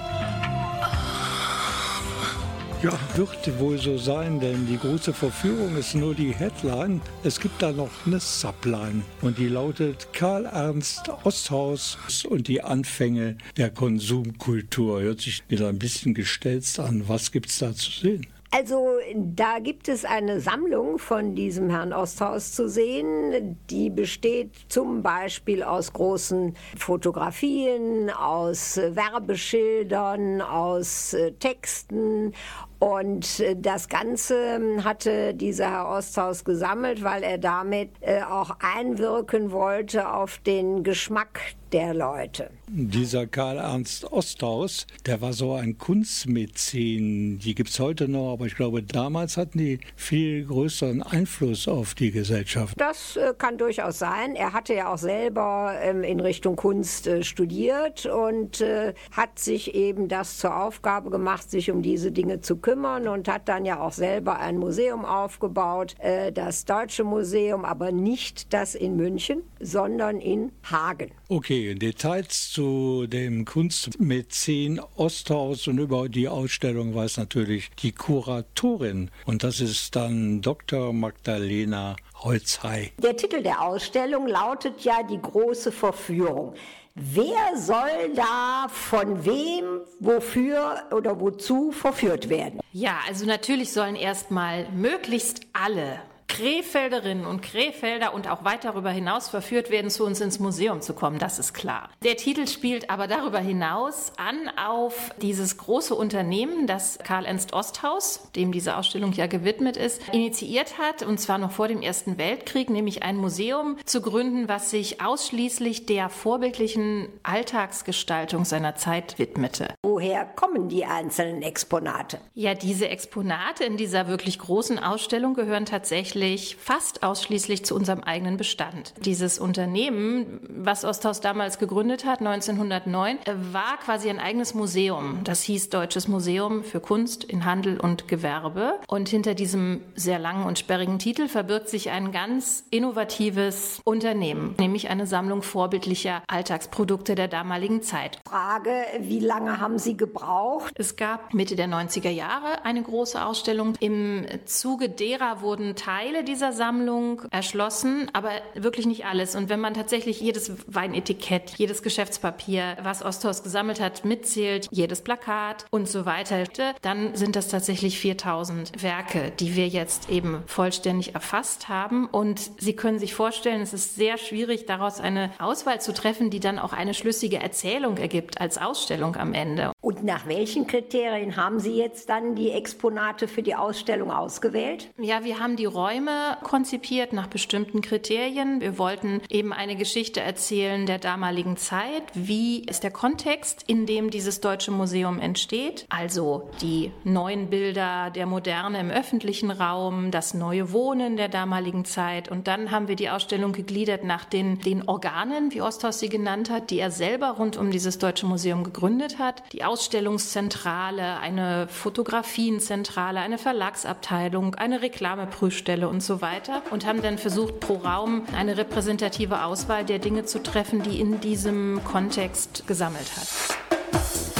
Ja, 2.83 2.91
wird 3.15 3.57
wohl 3.57 3.77
so 3.77 3.97
sein, 3.97 4.41
denn 4.41 4.67
die 4.67 4.77
große 4.77 5.13
Verführung 5.13 5.77
ist 5.77 5.95
nur 5.95 6.13
die 6.13 6.33
Headline. 6.33 6.99
Es 7.23 7.39
gibt 7.39 7.61
da 7.61 7.71
noch 7.71 7.89
eine 8.05 8.19
Subline 8.19 9.03
und 9.21 9.37
die 9.37 9.47
lautet 9.47 10.11
Karl 10.11 10.45
Ernst 10.45 11.09
Osthaus 11.23 11.97
und 12.27 12.49
die 12.49 12.61
Anfänge 12.61 13.37
der 13.55 13.69
Konsumkultur. 13.69 14.99
Hört 14.99 15.21
sich 15.21 15.41
wieder 15.47 15.69
ein 15.69 15.79
bisschen 15.79 16.13
gestelzt 16.13 16.81
an. 16.81 17.07
Was 17.07 17.31
gibt's 17.31 17.59
da 17.59 17.73
zu 17.73 17.91
sehen? 17.91 18.27
Also 18.51 18.97
da 19.13 19.59
gibt 19.59 19.87
es 19.89 20.05
eine 20.05 20.39
Sammlung 20.39 20.97
von 20.97 21.35
diesem 21.35 21.69
Herrn 21.69 21.93
Osthaus 21.93 22.51
zu 22.51 22.67
sehen. 22.67 23.59
Die 23.69 23.91
besteht 23.91 24.55
zum 24.69 25.03
Beispiel 25.03 25.61
aus 25.61 25.93
großen 25.93 26.55
Fotografien, 26.75 28.09
aus 28.09 28.77
Werbeschildern, 28.77 30.41
aus 30.41 31.13
äh, 31.13 31.31
Texten 31.33 32.33
und 32.79 33.41
äh, 33.41 33.57
das 33.57 33.89
Ganze 33.89 34.35
ähm, 34.55 34.83
hatte 34.85 35.33
dieser 35.33 35.69
Herr 35.69 35.89
Osthaus 35.89 36.45
gesammelt, 36.45 37.03
weil 37.03 37.23
er 37.23 37.37
damit 37.37 37.89
äh, 37.99 38.21
auch 38.21 38.55
einwirken 38.59 39.51
wollte 39.51 40.13
auf 40.13 40.37
den 40.39 40.83
Geschmack 40.83 41.41
der 41.73 41.93
Leute. 41.93 42.49
Dieser 42.67 43.27
Karl 43.27 43.57
Ernst 43.57 44.11
Osthaus, 44.11 44.87
der 45.05 45.21
war 45.21 45.33
so 45.33 45.53
ein 45.53 45.77
Kunstmäzen. 45.77 47.37
Die 47.37 47.53
gibt 47.53 47.69
es 47.69 47.79
heute 47.79 48.07
noch, 48.07 48.33
aber 48.33 48.47
ich 48.47 48.55
glaube, 48.55 48.81
damals 48.81 49.37
hatten 49.37 49.59
die 49.59 49.79
viel 49.95 50.45
größeren 50.45 51.03
Einfluss 51.03 51.67
auf 51.67 51.93
die 51.93 52.09
Gesellschaft. 52.09 52.73
Das 52.79 53.17
äh, 53.17 53.33
kann 53.37 53.59
durchaus 53.59 53.99
sein. 53.99 54.35
Er 54.35 54.53
hatte 54.53 54.73
ja 54.73 54.91
auch 54.91 54.97
selber 54.97 55.75
ähm, 55.79 56.03
in 56.03 56.19
Richtung 56.19 56.55
Kunst 56.55 57.05
äh, 57.05 57.23
studiert 57.23 58.07
und 58.07 58.61
äh, 58.61 58.93
hat 59.11 59.37
sich 59.37 59.75
eben 59.75 60.07
das 60.07 60.37
zur 60.39 60.55
Aufgabe 60.59 61.11
gemacht, 61.11 61.51
sich 61.51 61.69
um 61.69 61.83
diese 61.83 62.11
Dinge 62.11 62.41
zu 62.41 62.55
kümmern 62.55 62.68
und 63.07 63.27
hat 63.27 63.47
dann 63.47 63.65
ja 63.65 63.79
auch 63.79 63.91
selber 63.91 64.39
ein 64.39 64.57
Museum 64.57 65.05
aufgebaut, 65.05 65.95
äh, 65.99 66.31
das 66.31 66.65
Deutsche 66.65 67.03
Museum, 67.03 67.65
aber 67.65 67.91
nicht 67.91 68.53
das 68.53 68.75
in 68.75 68.95
München, 68.95 69.41
sondern 69.59 70.19
in 70.19 70.51
Hagen. 70.69 71.11
Okay, 71.29 71.75
Details 71.75 72.51
zu 72.51 73.07
dem 73.07 73.45
Kunstmäzen 73.45 74.79
Osthaus 74.95 75.67
und 75.67 75.79
über 75.79 76.09
die 76.09 76.27
Ausstellung 76.27 76.93
weiß 76.93 77.17
natürlich 77.17 77.71
die 77.79 77.91
Kuratorin. 77.91 79.11
Und 79.25 79.43
das 79.43 79.59
ist 79.61 79.95
dann 79.95 80.41
Dr. 80.41 80.93
Magdalena 80.93 81.95
Holzhey. 82.15 82.91
Der 83.01 83.15
Titel 83.15 83.41
der 83.41 83.61
Ausstellung 83.61 84.27
lautet 84.27 84.81
ja 84.81 85.03
Die 85.03 85.21
große 85.21 85.71
Verführung. 85.71 86.53
Wer 86.95 87.55
soll 87.55 88.13
da 88.15 88.67
von 88.69 89.23
wem, 89.25 89.81
wofür 89.99 90.83
oder 90.91 91.19
wozu 91.19 91.71
verführt 91.71 92.29
werden? 92.29 92.59
Ja, 92.73 92.99
also 93.07 93.25
natürlich 93.25 93.71
sollen 93.71 93.95
erstmal 93.95 94.69
möglichst 94.71 95.41
alle 95.53 96.01
Krefelderinnen 96.29 97.25
und 97.25 97.41
Krefelder 97.41 98.13
und 98.13 98.29
auch 98.29 98.45
weit 98.45 98.63
darüber 98.63 98.91
hinaus 98.91 99.27
verführt 99.27 99.71
werden, 99.71 99.89
zu 99.89 100.05
uns 100.05 100.21
ins 100.21 100.39
Museum 100.39 100.79
zu 100.79 100.93
kommen, 100.93 101.19
das 101.19 101.39
ist 101.39 101.53
klar. 101.53 101.89
Der 102.03 102.15
Titel 102.15 102.47
spielt 102.47 102.89
aber 102.89 103.07
darüber 103.07 103.39
hinaus 103.39 104.13
an 104.15 104.49
auf 104.55 105.11
dieses 105.21 105.57
große 105.57 105.93
Unternehmen, 105.93 106.67
das 106.67 106.99
Karl 106.99 107.25
Ernst 107.25 107.51
Osthaus, 107.53 108.31
dem 108.35 108.51
diese 108.51 108.77
Ausstellung 108.77 109.11
ja 109.11 109.27
gewidmet 109.27 109.75
ist, 109.75 110.01
initiiert 110.13 110.77
hat, 110.77 111.01
und 111.03 111.19
zwar 111.19 111.39
noch 111.39 111.51
vor 111.51 111.67
dem 111.67 111.81
Ersten 111.81 112.17
Weltkrieg, 112.17 112.69
nämlich 112.69 113.03
ein 113.03 113.17
Museum 113.17 113.77
zu 113.83 114.01
gründen, 114.01 114.47
was 114.47 114.69
sich 114.69 115.01
ausschließlich 115.01 115.87
der 115.87 116.09
vorbildlichen 116.09 117.09
Alltagsgestaltung 117.23 118.45
seiner 118.45 118.75
Zeit 118.75 119.17
widmete. 119.17 119.73
Woher 119.83 120.25
kommen 120.25 120.69
die 120.69 120.85
einzelnen 120.85 121.41
Exponate? 121.41 122.19
Ja, 122.35 122.53
diese 122.53 122.87
Exponate 122.87 123.63
in 123.63 123.77
dieser 123.77 124.07
wirklich 124.07 124.37
großen 124.37 124.77
Ausstellung 124.77 125.33
gehören 125.33 125.65
tatsächlich 125.65 126.18
tatsächlich 126.19 126.57
fast 126.57 127.03
ausschließlich 127.03 127.65
zu 127.65 127.75
unserem 127.75 128.01
eigenen 128.01 128.37
Bestand. 128.37 128.93
Dieses 129.05 129.39
Unternehmen, 129.39 130.39
was 130.49 130.83
Osthaus 130.83 131.21
damals 131.21 131.59
gegründet 131.59 132.05
hat, 132.05 132.19
1909, 132.19 133.19
war 133.51 133.77
quasi 133.77 134.09
ein 134.09 134.19
eigenes 134.19 134.53
Museum. 134.53 135.21
Das 135.23 135.41
hieß 135.43 135.69
Deutsches 135.69 136.07
Museum 136.07 136.63
für 136.63 136.81
Kunst 136.81 137.23
in 137.23 137.45
Handel 137.45 137.79
und 137.79 138.07
Gewerbe. 138.07 138.73
Und 138.87 139.07
hinter 139.09 139.33
diesem 139.33 139.81
sehr 139.95 140.19
langen 140.19 140.45
und 140.45 140.59
sperrigen 140.59 140.99
Titel 140.99 141.27
verbirgt 141.27 141.69
sich 141.69 141.89
ein 141.89 142.11
ganz 142.11 142.65
innovatives 142.69 143.79
Unternehmen, 143.85 144.55
nämlich 144.59 144.89
eine 144.89 145.07
Sammlung 145.07 145.41
vorbildlicher 145.41 146.21
Alltagsprodukte 146.27 147.15
der 147.15 147.27
damaligen 147.29 147.81
Zeit. 147.81 148.19
Frage, 148.27 148.71
wie 148.99 149.19
lange 149.19 149.59
haben 149.59 149.79
Sie 149.79 149.95
gebraucht? 149.95 150.73
Es 150.77 150.95
gab 150.95 151.33
Mitte 151.33 151.55
der 151.55 151.67
90er 151.67 152.09
Jahre 152.09 152.65
eine 152.65 152.83
große 152.83 153.23
Ausstellung. 153.23 153.73
Im 153.79 154.25
Zuge 154.45 154.89
derer 154.89 155.41
wurden 155.41 155.75
Teile 155.75 156.08
Teile 156.09 156.23
dieser 156.23 156.53
Sammlung 156.53 157.21
erschlossen, 157.29 158.09
aber 158.13 158.31
wirklich 158.55 158.87
nicht 158.87 159.05
alles. 159.05 159.35
Und 159.35 159.47
wenn 159.47 159.59
man 159.59 159.75
tatsächlich 159.75 160.19
jedes 160.19 160.51
Weinetikett, 160.65 161.51
jedes 161.57 161.83
Geschäftspapier, 161.83 162.77
was 162.81 163.05
Osthaus 163.05 163.43
gesammelt 163.43 163.79
hat, 163.79 164.05
mitzählt, 164.05 164.67
jedes 164.71 165.01
Plakat 165.01 165.67
und 165.69 165.87
so 165.87 166.07
weiter, 166.07 166.45
dann 166.81 167.15
sind 167.15 167.35
das 167.35 167.47
tatsächlich 167.47 167.99
4000 167.99 168.81
Werke, 168.81 169.31
die 169.39 169.55
wir 169.55 169.67
jetzt 169.67 170.09
eben 170.09 170.41
vollständig 170.47 171.13
erfasst 171.13 171.69
haben. 171.69 172.07
Und 172.07 172.39
Sie 172.57 172.75
können 172.75 172.97
sich 172.97 173.13
vorstellen, 173.13 173.61
es 173.61 173.73
ist 173.73 173.95
sehr 173.95 174.17
schwierig, 174.17 174.65
daraus 174.65 174.99
eine 174.99 175.29
Auswahl 175.37 175.79
zu 175.79 175.93
treffen, 175.93 176.31
die 176.31 176.39
dann 176.39 176.57
auch 176.57 176.73
eine 176.73 176.95
schlüssige 176.95 177.37
Erzählung 177.37 177.97
ergibt 177.97 178.41
als 178.41 178.57
Ausstellung 178.57 179.15
am 179.15 179.35
Ende. 179.35 179.73
Und 179.89 180.03
nach 180.03 180.27
welchen 180.27 180.67
Kriterien 180.67 181.35
haben 181.35 181.59
Sie 181.59 181.75
jetzt 181.75 182.09
dann 182.09 182.35
die 182.35 182.51
Exponate 182.51 183.27
für 183.27 183.41
die 183.41 183.55
Ausstellung 183.55 184.11
ausgewählt? 184.11 184.87
Ja, 184.99 185.23
wir 185.23 185.39
haben 185.39 185.55
die 185.55 185.65
Räume 185.65 186.37
konzipiert 186.43 187.11
nach 187.11 187.25
bestimmten 187.25 187.81
Kriterien. 187.81 188.61
Wir 188.61 188.77
wollten 188.77 189.19
eben 189.31 189.51
eine 189.51 189.75
Geschichte 189.75 190.21
erzählen 190.21 190.85
der 190.85 190.99
damaligen 190.99 191.57
Zeit. 191.57 192.03
Wie 192.13 192.59
ist 192.65 192.83
der 192.83 192.91
Kontext, 192.91 193.63
in 193.65 193.87
dem 193.87 194.11
dieses 194.11 194.41
Deutsche 194.41 194.69
Museum 194.69 195.17
entsteht? 195.17 195.87
Also 195.89 196.51
die 196.61 196.91
neuen 197.03 197.49
Bilder 197.49 198.11
der 198.11 198.27
Moderne 198.27 198.79
im 198.81 198.91
öffentlichen 198.91 199.49
Raum, 199.49 200.11
das 200.11 200.35
neue 200.35 200.71
Wohnen 200.71 201.17
der 201.17 201.29
damaligen 201.29 201.83
Zeit. 201.83 202.29
Und 202.29 202.47
dann 202.47 202.69
haben 202.69 202.89
wir 202.89 202.95
die 202.95 203.09
Ausstellung 203.09 203.53
gegliedert 203.53 204.03
nach 204.03 204.25
den, 204.25 204.59
den 204.59 204.87
Organen, 204.87 205.51
wie 205.51 205.63
Osthaus 205.63 205.97
sie 205.97 206.09
genannt 206.09 206.51
hat, 206.51 206.69
die 206.69 206.77
er 206.77 206.91
selber 206.91 207.31
rund 207.31 207.57
um 207.57 207.71
dieses 207.71 207.97
Deutsche 207.97 208.27
Museum 208.27 208.63
gegründet 208.63 209.17
hat. 209.17 209.41
Die 209.51 209.63
Ausstellungszentrale, 209.79 211.19
eine 211.21 211.69
Fotografienzentrale, 211.69 213.21
eine 213.21 213.37
Verlagsabteilung, 213.37 214.55
eine 214.55 214.81
Reklameprüfstelle 214.81 215.87
und 215.87 216.03
so 216.03 216.19
weiter 216.19 216.63
und 216.71 216.85
haben 216.85 217.01
dann 217.01 217.17
versucht, 217.17 217.61
pro 217.61 217.75
Raum 217.75 218.25
eine 218.35 218.57
repräsentative 218.57 219.41
Auswahl 219.41 219.85
der 219.85 219.99
Dinge 219.99 220.25
zu 220.25 220.43
treffen, 220.43 220.83
die 220.83 220.99
in 220.99 221.21
diesem 221.21 221.79
Kontext 221.85 222.67
gesammelt 222.67 223.09
hat. 223.15 224.38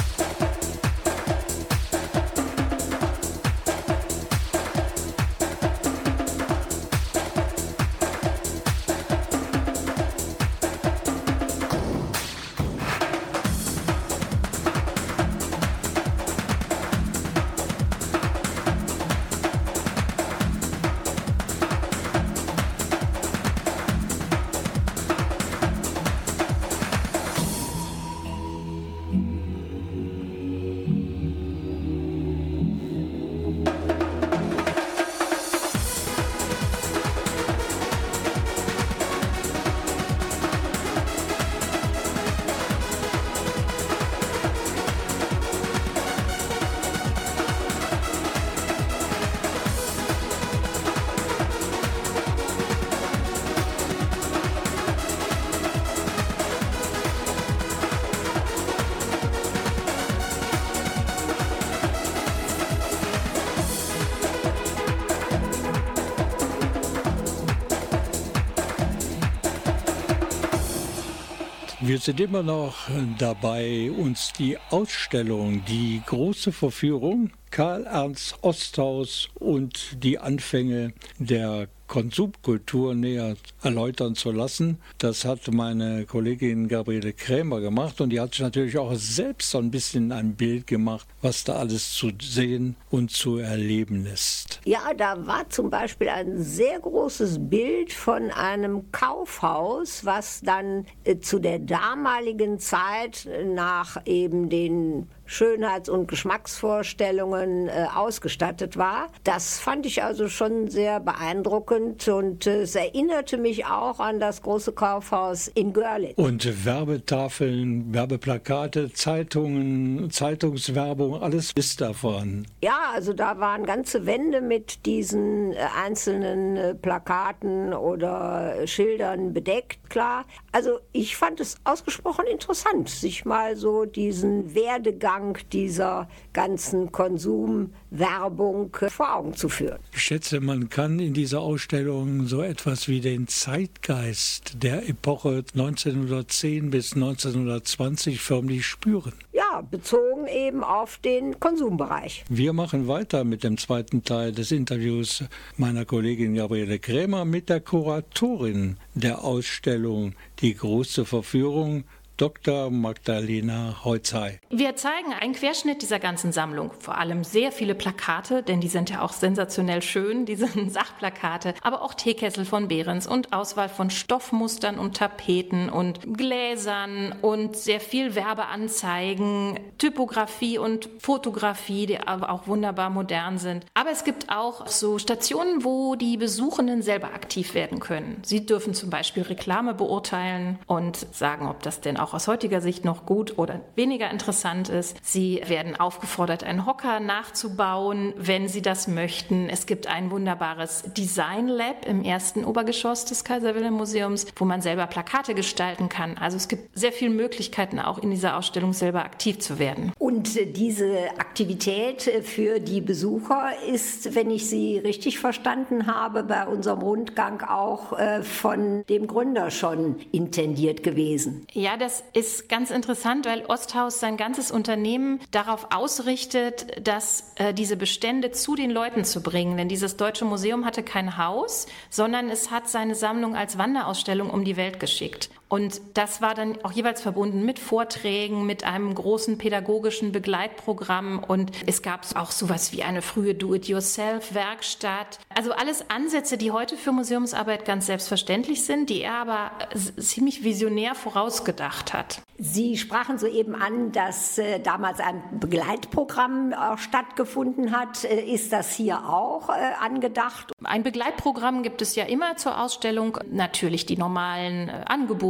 Wir 71.89 71.97
sind 71.97 72.19
immer 72.19 72.43
noch 72.43 72.87
dabei, 73.17 73.89
uns 73.89 74.31
die 74.33 74.59
Ausstellung, 74.69 75.65
die 75.65 76.03
große 76.05 76.51
Verführung 76.51 77.31
Karl 77.49 77.87
Ernst 77.87 78.35
Osthaus 78.43 79.27
und 79.33 80.03
die 80.03 80.19
Anfänge 80.19 80.93
der 81.17 81.67
Konsumkultur 81.89 82.95
näher 82.95 83.35
erläutern 83.61 84.15
zu 84.15 84.31
lassen. 84.31 84.77
Das 84.99 85.25
hat 85.25 85.51
meine 85.51 86.05
Kollegin 86.05 86.69
Gabriele 86.69 87.11
Krämer 87.11 87.59
gemacht 87.59 87.99
und 87.99 88.11
die 88.11 88.21
hat 88.21 88.35
sich 88.35 88.41
natürlich 88.41 88.77
auch 88.77 88.93
selbst 88.93 89.49
so 89.49 89.57
ein 89.57 89.71
bisschen 89.71 90.11
ein 90.11 90.35
Bild 90.35 90.67
gemacht, 90.67 91.07
was 91.21 91.43
da 91.43 91.55
alles 91.55 91.93
zu 91.93 92.11
sehen 92.21 92.75
und 92.91 93.11
zu 93.11 93.37
erleben 93.37 94.05
ist. 94.05 94.61
Ja, 94.65 94.93
da 94.95 95.25
war 95.27 95.49
zum 95.49 95.69
Beispiel 95.69 96.09
ein 96.09 96.41
sehr 96.41 96.79
großes 96.79 97.49
Bild 97.49 97.91
von 97.91 98.29
einem 98.29 98.91
Kaufhaus, 98.91 100.05
was 100.05 100.41
dann 100.41 100.85
äh, 101.03 101.17
zu 101.19 101.39
der 101.39 101.59
damaligen 101.59 102.59
Zeit 102.59 103.27
nach 103.45 103.97
eben 104.05 104.49
den 104.49 105.07
Schönheits- 105.29 105.89
und 105.89 106.07
Geschmacksvorstellungen 106.07 107.67
äh, 107.67 107.85
ausgestattet 107.93 108.77
war. 108.77 109.09
Das 109.23 109.59
fand 109.59 109.85
ich 109.85 110.03
also 110.03 110.27
schon 110.27 110.69
sehr 110.69 110.99
beeindruckend 110.99 112.07
und 112.07 112.47
äh, 112.47 112.61
es 112.61 112.73
erinnerte 112.73 113.37
mich 113.37 113.67
auch 113.67 113.99
an 113.99 114.19
das 114.19 114.41
große 114.41 114.71
Kaufhaus 114.71 115.47
in 115.47 115.71
Görlitz. 115.71 116.17
Und 116.17 116.65
Werbetafeln, 116.65 117.93
Werbeplakate, 117.93 118.91
Zeitungen, 118.91 120.09
Zeitungswerbung, 120.09 121.21
alles 121.21 121.51
ist 121.53 121.79
davon. 121.79 122.47
Ja, 122.63 122.79
also 122.95 123.13
da 123.13 123.39
waren 123.39 123.67
ganze 123.67 124.07
Wände 124.07 124.41
mit 124.41 124.87
diesen 124.87 125.53
äh, 125.53 125.57
einzelnen 125.79 126.57
äh, 126.57 126.73
Plakaten 126.73 127.75
oder 127.75 128.65
Schildern 128.65 129.31
bedeckt, 129.31 129.91
klar. 129.91 130.25
Also 130.51 130.79
ich 130.91 131.15
fand 131.15 131.39
es 131.39 131.57
ausgesprochen 131.65 132.25
interessant, 132.25 132.89
sich 132.89 133.25
mal 133.25 133.55
so 133.55 133.85
diesen 133.85 134.55
Werdegang 134.55 135.18
Umfang 135.19 135.37
dieser 135.51 136.07
ganzen 136.33 136.91
Konsumwerbung 136.91 138.75
vor 138.87 139.15
Augen 139.15 139.33
zu 139.33 139.49
führen. 139.49 139.79
Ich 139.93 140.01
schätze, 140.01 140.39
man 140.39 140.69
kann 140.69 140.99
in 140.99 141.13
dieser 141.13 141.41
Ausstellung 141.41 142.25
so 142.25 142.41
etwas 142.41 142.87
wie 142.87 143.01
den 143.01 143.27
Zeitgeist 143.27 144.63
der 144.63 144.87
Epoche 144.87 145.43
1910 145.53 146.69
bis 146.69 146.93
1920 146.93 148.21
förmlich 148.21 148.65
spüren. 148.65 149.13
Ja, 149.33 149.61
bezogen 149.61 150.27
eben 150.27 150.63
auf 150.63 150.97
den 150.97 151.39
Konsumbereich. 151.39 152.23
Wir 152.29 152.53
machen 152.53 152.87
weiter 152.87 153.23
mit 153.23 153.43
dem 153.43 153.57
zweiten 153.57 154.03
Teil 154.03 154.31
des 154.31 154.51
Interviews 154.51 155.23
meiner 155.57 155.85
Kollegin 155.85 156.35
Gabriele 156.35 156.79
Krämer 156.79 157.25
mit 157.25 157.49
der 157.49 157.59
Kuratorin 157.59 158.77
der 158.95 159.23
Ausstellung 159.23 160.13
Die 160.41 160.55
große 160.55 161.05
Verführung 161.05 161.83
Dr. 162.19 162.69
Magdalena 162.69 163.85
Heuzei. 163.85 164.41
Wir 164.49 164.75
zeigen 164.75 165.13
einen 165.13 165.31
Querschnitt 165.31 165.81
dieser 165.81 165.99
ganzen 165.99 166.33
Sammlung. 166.33 166.71
Vor 166.79 166.97
allem 166.97 167.23
sehr 167.23 167.53
viele 167.53 167.75
Plakate, 167.75 168.43
denn 168.43 168.59
die 168.59 168.67
sind 168.67 168.89
ja 168.89 169.01
auch 169.03 169.13
sensationell 169.13 169.81
schön, 169.81 170.25
diese 170.25 170.47
Sachplakate. 170.69 171.53
Aber 171.61 171.81
auch 171.81 171.93
Teekessel 171.93 172.43
von 172.43 172.67
Behrens 172.67 173.07
und 173.07 173.31
Auswahl 173.31 173.69
von 173.69 173.89
Stoffmustern 173.89 174.77
und 174.77 174.97
Tapeten 174.97 175.69
und 175.69 176.17
Gläsern 176.17 177.15
und 177.21 177.55
sehr 177.55 177.79
viel 177.79 178.15
Werbeanzeigen, 178.15 179.57
Typografie 179.77 180.57
und 180.57 180.89
Fotografie, 180.99 181.85
die 181.85 181.99
aber 181.99 182.31
auch 182.31 182.47
wunderbar 182.47 182.89
modern 182.89 183.37
sind. 183.37 183.65
Aber 183.75 183.91
es 183.91 184.03
gibt 184.03 184.29
auch 184.29 184.67
so 184.67 184.99
Stationen, 184.99 185.63
wo 185.63 185.95
die 185.95 186.17
Besuchenden 186.17 186.81
selber 186.81 187.13
aktiv 187.13 187.53
werden 187.53 187.79
können. 187.79 188.21
Sie 188.25 188.45
dürfen 188.45 188.73
zum 188.73 188.89
Beispiel 188.89 189.23
Reklame 189.23 189.73
beurteilen 189.73 190.59
und 190.67 190.97
sagen, 191.13 191.47
ob 191.47 191.63
das 191.63 191.79
denn 191.79 191.95
auch 191.95 192.08
auch 192.09 192.13
aus 192.15 192.27
heutiger 192.27 192.61
Sicht 192.61 192.85
noch 192.85 193.05
gut 193.05 193.37
oder 193.37 193.61
weniger 193.75 194.09
interessant 194.09 194.69
ist. 194.69 194.97
Sie 195.03 195.41
werden 195.45 195.79
aufgefordert, 195.79 196.43
einen 196.43 196.65
Hocker 196.65 196.99
nachzubauen, 196.99 198.13
wenn 198.17 198.47
sie 198.47 198.61
das 198.61 198.87
möchten. 198.87 199.47
Es 199.49 199.65
gibt 199.65 199.87
ein 199.87 200.11
wunderbares 200.11 200.83
Design 200.97 201.47
Lab 201.47 201.85
im 201.85 202.03
ersten 202.03 202.43
Obergeschoss 202.45 203.05
des 203.05 203.23
Kaiser 203.23 203.55
Wilhelm 203.55 203.75
Museums, 203.75 204.25
wo 204.35 204.45
man 204.45 204.61
selber 204.61 204.87
Plakate 204.87 205.35
gestalten 205.35 205.89
kann. 205.89 206.17
Also 206.17 206.37
es 206.37 206.47
gibt 206.47 206.77
sehr 206.77 206.91
viele 206.91 207.11
Möglichkeiten, 207.11 207.79
auch 207.79 207.99
in 207.99 208.09
dieser 208.09 208.37
Ausstellung 208.37 208.73
selber 208.73 209.05
aktiv 209.05 209.39
zu 209.39 209.59
werden. 209.59 209.91
Und 209.99 210.35
äh, 210.35 210.45
diese 210.45 211.11
Aktivität 211.17 212.07
äh, 212.07 212.21
für 212.21 212.59
die 212.59 212.81
Besucher 212.81 213.51
ist, 213.71 214.15
wenn 214.15 214.31
ich 214.31 214.49
sie 214.49 214.79
richtig 214.79 215.19
verstanden 215.19 215.87
habe, 215.87 216.23
bei 216.23 216.47
unserem 216.47 216.79
Rundgang 216.79 217.41
auch 217.41 217.97
äh, 217.97 218.23
von 218.23 218.83
dem 218.89 219.07
Gründer 219.07 219.51
schon 219.51 219.97
intendiert 220.11 220.81
gewesen. 220.81 221.45
Ja, 221.53 221.77
das 221.77 221.98
ist 222.13 222.49
ganz 222.49 222.71
interessant, 222.71 223.25
weil 223.25 223.45
Osthaus 223.45 223.99
sein 223.99 224.17
ganzes 224.17 224.51
Unternehmen 224.51 225.19
darauf 225.31 225.67
ausrichtet, 225.73 226.85
dass 226.85 227.33
äh, 227.35 227.53
diese 227.53 227.77
Bestände 227.77 228.31
zu 228.31 228.55
den 228.55 228.71
Leuten 228.71 229.05
zu 229.05 229.21
bringen. 229.21 229.57
Denn 229.57 229.69
dieses 229.69 229.97
Deutsche 229.97 230.25
Museum 230.25 230.65
hatte 230.65 230.83
kein 230.83 231.17
Haus, 231.17 231.67
sondern 231.89 232.29
es 232.29 232.51
hat 232.51 232.69
seine 232.69 232.95
Sammlung 232.95 233.35
als 233.35 233.57
Wanderausstellung 233.57 234.29
um 234.29 234.43
die 234.43 234.57
Welt 234.57 234.79
geschickt. 234.79 235.29
Und 235.49 235.81
das 235.95 236.21
war 236.21 236.35
dann 236.35 236.63
auch 236.63 236.71
jeweils 236.71 237.01
verbunden 237.01 237.43
mit 237.43 237.57
Vorträgen, 237.57 238.45
mit 238.45 238.63
einem 238.63 238.93
großen 238.93 239.39
pädagogischen 239.39 240.11
Begleitprogramm 240.11 241.23
und 241.23 241.51
es 241.65 241.81
gab 241.81 242.05
auch 242.15 242.29
sowas 242.29 242.71
wie 242.71 242.83
eine 242.83 243.01
frühe 243.01 243.33
Do-it-yourself-Werkstatt. 243.33 245.19
Also 245.35 245.51
alles 245.51 245.89
Ansätze, 245.89 246.37
die 246.37 246.51
heute 246.51 246.77
für 246.77 246.91
Museumsarbeit 246.91 247.65
ganz 247.65 247.87
selbstverständlich 247.87 248.63
sind, 248.63 248.91
die 248.91 249.01
er 249.01 249.15
aber 249.15 249.51
ziemlich 249.97 250.43
visionär 250.43 250.93
vorausgedacht 250.93 251.93
hat. 251.93 252.21
Sie 252.41 252.77
sprachen 252.77 253.17
soeben 253.17 253.53
an, 253.53 253.91
dass 253.91 254.37
äh, 254.37 254.61
damals 254.61 255.01
ein 255.01 255.21
Begleitprogramm 255.41 256.53
auch 256.53 256.77
stattgefunden 256.77 257.77
hat. 257.77 258.05
Äh, 258.05 258.21
ist 258.21 258.53
das 258.53 258.73
hier 258.73 259.09
auch 259.09 259.49
äh, 259.49 259.53
angedacht? 259.81 260.53
Ein 260.63 260.83
Begleitprogramm 260.83 261.63
gibt 261.63 261.81
es 261.81 261.95
ja 261.95 262.05
immer 262.05 262.37
zur 262.37 262.61
Ausstellung. 262.61 263.17
Natürlich 263.29 263.85
die 263.85 263.97
normalen 263.97 264.69
äh, 264.69 264.85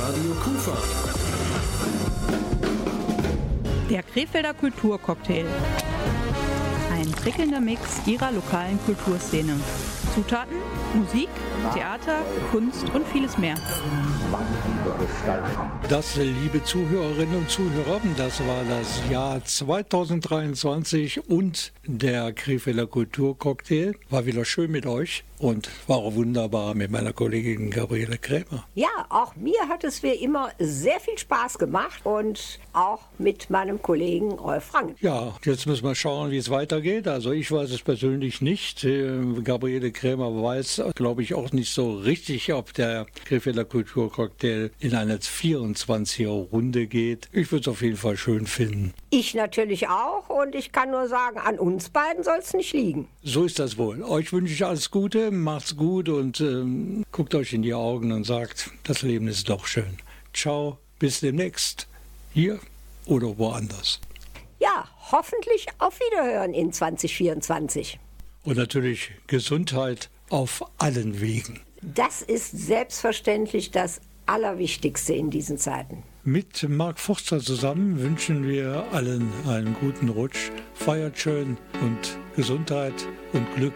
Radio 0.00 0.34
Kufa. 0.42 1.51
Der 3.90 4.02
Krefelder 4.02 4.54
Kulturcocktail. 4.54 5.46
Ein 6.92 7.10
prickelnder 7.10 7.60
Mix 7.60 8.06
ihrer 8.06 8.32
lokalen 8.32 8.78
Kulturszene. 8.84 9.54
Zutaten, 10.14 10.56
Musik, 10.94 11.28
Theater, 11.72 12.22
Kunst 12.50 12.84
und 12.94 13.06
vieles 13.08 13.38
mehr. 13.38 13.54
Das, 15.88 16.16
liebe 16.16 16.62
Zuhörerinnen 16.62 17.36
und 17.36 17.50
Zuhörer, 17.50 18.00
das 18.16 18.46
war 18.46 18.62
das 18.68 19.02
Jahr 19.10 19.42
2023 19.42 21.28
und 21.30 21.72
der 21.86 22.32
Krefelder 22.32 22.86
Kulturcocktail. 22.86 23.94
War 24.10 24.26
wieder 24.26 24.44
schön 24.44 24.70
mit 24.70 24.86
euch 24.86 25.24
und 25.42 25.68
war 25.88 25.98
auch 25.98 26.14
wunderbar 26.14 26.74
mit 26.74 26.90
meiner 26.90 27.12
Kollegin 27.12 27.70
Gabriele 27.70 28.16
Krämer. 28.16 28.64
Ja, 28.74 29.06
auch 29.08 29.34
mir 29.34 29.68
hat 29.68 29.82
es 29.82 30.02
wie 30.02 30.12
immer 30.12 30.50
sehr 30.58 31.00
viel 31.00 31.18
Spaß 31.18 31.58
gemacht 31.58 32.00
und 32.04 32.60
auch 32.72 33.00
mit 33.18 33.50
meinem 33.50 33.82
Kollegen 33.82 34.32
Rolf 34.32 34.64
Frank. 34.64 34.96
Ja, 35.00 35.34
jetzt 35.44 35.66
müssen 35.66 35.84
wir 35.84 35.94
schauen, 35.96 36.30
wie 36.30 36.38
es 36.38 36.48
weitergeht. 36.48 37.08
Also 37.08 37.32
ich 37.32 37.50
weiß 37.50 37.70
es 37.72 37.82
persönlich 37.82 38.40
nicht. 38.40 38.84
Äh, 38.84 39.18
Gabriele 39.42 39.90
Krämer 39.90 40.42
weiß, 40.42 40.78
glaube 40.94 41.22
ich, 41.22 41.34
auch 41.34 41.52
nicht 41.52 41.72
so 41.72 41.92
richtig, 41.92 42.52
ob 42.52 42.74
der 42.74 43.06
Krefelder 43.24 43.64
Kulturcocktail 43.64 44.70
in 44.78 44.94
eine 44.94 45.18
24er 45.18 46.28
Runde 46.28 46.86
geht. 46.86 47.28
Ich 47.32 47.52
würde 47.52 47.62
es 47.62 47.68
auf 47.68 47.82
jeden 47.82 47.96
Fall 47.96 48.16
schön 48.16 48.46
finden. 48.46 48.92
Ich 49.10 49.34
natürlich 49.34 49.88
auch 49.88 50.28
und 50.28 50.54
ich 50.54 50.72
kann 50.72 50.90
nur 50.90 51.08
sagen, 51.08 51.38
an 51.38 51.58
uns 51.58 51.90
beiden 51.90 52.24
soll 52.24 52.38
es 52.38 52.54
nicht 52.54 52.72
liegen. 52.72 53.08
So 53.22 53.44
ist 53.44 53.58
das 53.58 53.78
wohl. 53.78 54.02
Euch 54.02 54.32
wünsche 54.32 54.52
ich 54.52 54.64
alles 54.64 54.90
Gute, 54.90 55.30
macht's 55.30 55.76
gut 55.76 56.08
und 56.08 56.40
ähm, 56.40 57.04
guckt 57.12 57.34
euch 57.34 57.52
in 57.52 57.62
die 57.62 57.74
Augen 57.74 58.12
und 58.12 58.24
sagt, 58.24 58.70
das 58.84 59.02
Leben 59.02 59.28
ist 59.28 59.48
doch 59.48 59.66
schön. 59.66 59.98
Ciao, 60.32 60.78
bis 60.98 61.20
demnächst. 61.20 61.88
Hier 62.32 62.58
oder 63.06 63.36
woanders. 63.38 64.00
Ja, 64.58 64.88
hoffentlich 65.10 65.66
auf 65.78 65.98
Wiederhören 65.98 66.54
in 66.54 66.72
2024. 66.72 67.98
Und 68.44 68.56
natürlich 68.56 69.10
Gesundheit 69.26 70.08
auf 70.32 70.64
allen 70.78 71.20
Wegen. 71.20 71.60
Das 71.82 72.22
ist 72.22 72.50
selbstverständlich 72.52 73.70
das 73.70 74.00
Allerwichtigste 74.26 75.12
in 75.12 75.30
diesen 75.30 75.58
Zeiten. 75.58 76.04
Mit 76.24 76.68
Marc 76.68 76.98
Forster 76.98 77.40
zusammen 77.40 78.00
wünschen 78.00 78.48
wir 78.48 78.86
allen 78.92 79.30
einen 79.46 79.76
guten 79.80 80.08
Rutsch, 80.08 80.50
feiert 80.74 81.18
schön 81.18 81.58
und 81.82 82.18
Gesundheit 82.36 82.94
und 83.32 83.52
Glück 83.56 83.74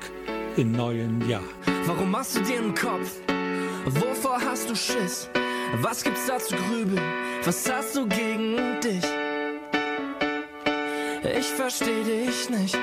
im 0.57 0.73
neuen 0.73 1.29
Jahr. 1.29 1.43
Warum 1.85 2.13
machst 2.13 2.37
du 2.37 2.41
dir 2.43 2.59
einen 2.59 2.75
Kopf? 2.75 3.21
Wovor 3.85 4.41
hast 4.41 4.71
du 4.71 4.75
Schiss? 4.75 5.29
Was 5.83 6.03
gibt's 6.05 6.27
da 6.27 6.39
zu 6.39 6.55
grübeln? 6.57 7.03
Was 7.45 7.71
hast 7.71 7.97
du 7.97 8.07
gegen 8.07 8.81
dich? 8.81 9.05
Ich 11.39 11.47
versteh 11.47 12.05
dich 12.05 12.49
nicht. 12.49 12.79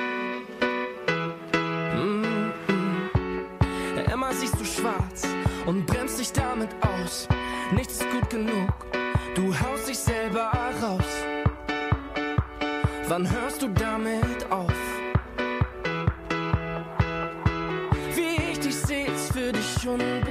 Immer 4.24 4.32
siehst 4.32 4.58
du 4.58 4.64
schwarz 4.64 5.22
und 5.66 5.84
bremst 5.84 6.18
dich 6.18 6.32
damit 6.32 6.70
aus. 6.80 7.28
Nichts 7.72 8.00
ist 8.00 8.10
gut 8.10 8.30
genug, 8.30 8.72
du 9.34 9.54
haust 9.60 9.86
dich 9.86 9.98
selber 9.98 10.50
raus. 10.80 11.04
Wann 13.06 13.30
hörst 13.30 13.60
du 13.60 13.68
damit 13.68 14.50
auf? 14.50 14.72
Wie 18.14 18.50
ich 18.50 18.60
dich 18.60 18.76
seh, 18.76 19.04
ist 19.04 19.30
für 19.30 19.52
dich 19.52 19.86
unbegreiflich. 19.86 20.23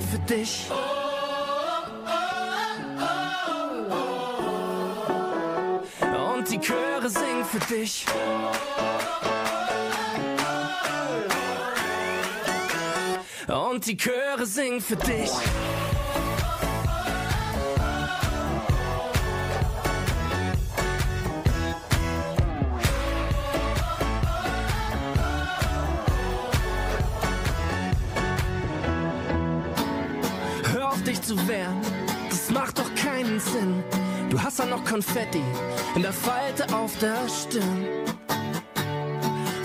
Für 0.00 0.18
dich. 0.18 0.66
Und 6.36 6.50
die 6.50 6.58
Chöre 6.58 7.08
singen 7.10 7.44
für 7.44 7.74
dich. 7.74 8.06
Und 13.48 13.86
die 13.86 13.96
Chöre 13.96 14.46
singen 14.46 14.80
für 14.80 14.96
dich. 14.96 15.30
Hör 31.30 31.36
auf 31.36 31.46
dich 31.46 31.46
zu 31.46 31.48
wehren, 31.48 31.80
das 32.28 32.50
macht 32.50 32.78
doch 32.78 32.94
keinen 32.94 33.38
Sinn. 33.40 33.82
Du 34.30 34.40
hast 34.40 34.58
ja 34.58 34.66
noch 34.66 34.84
Konfetti 34.84 35.42
in 35.94 36.02
der 36.02 36.12
Falte 36.12 36.72
auf 36.74 36.96
der 36.98 37.16
Stirn. 37.28 37.86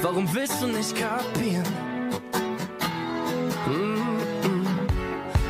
Warum 0.01 0.32
willst 0.34 0.61
du 0.61 0.68
nicht 0.68 0.95
kapieren? 0.95 1.66
Mm 3.68 4.01
-mm. 4.43 4.68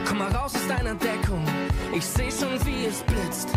Komm 0.07 0.17
mal 0.19 0.31
raus 0.31 0.53
aus 0.55 0.67
deiner 0.67 0.95
Deckung. 0.95 1.45
Ich 1.93 2.05
seh 2.05 2.31
schon, 2.31 2.65
wie 2.65 2.85
es 2.85 3.01
blitzt. 3.01 3.49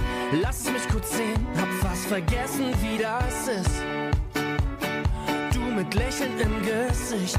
Lass 0.42 0.64
mich 0.64 0.88
kurz 0.88 1.16
sehen, 1.16 1.46
hab 1.56 1.68
fast 1.88 2.06
vergessen, 2.06 2.72
wie 2.82 2.98
das 2.98 3.48
ist. 3.48 3.82
Du 5.52 5.60
mit 5.60 5.94
Lächeln 5.94 6.38
im 6.40 6.62
Gesicht. 6.62 7.38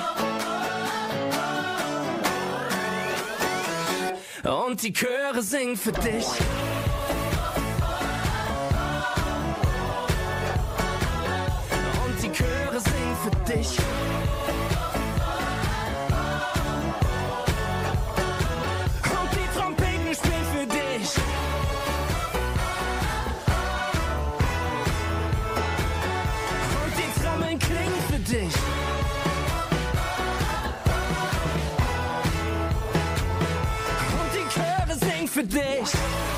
Und 4.43 4.81
die 4.81 4.93
Chöre 4.93 5.41
singen 5.41 5.77
für 5.77 5.91
dich. 5.91 6.25
Chöre 35.33 35.85
singen 35.85 36.30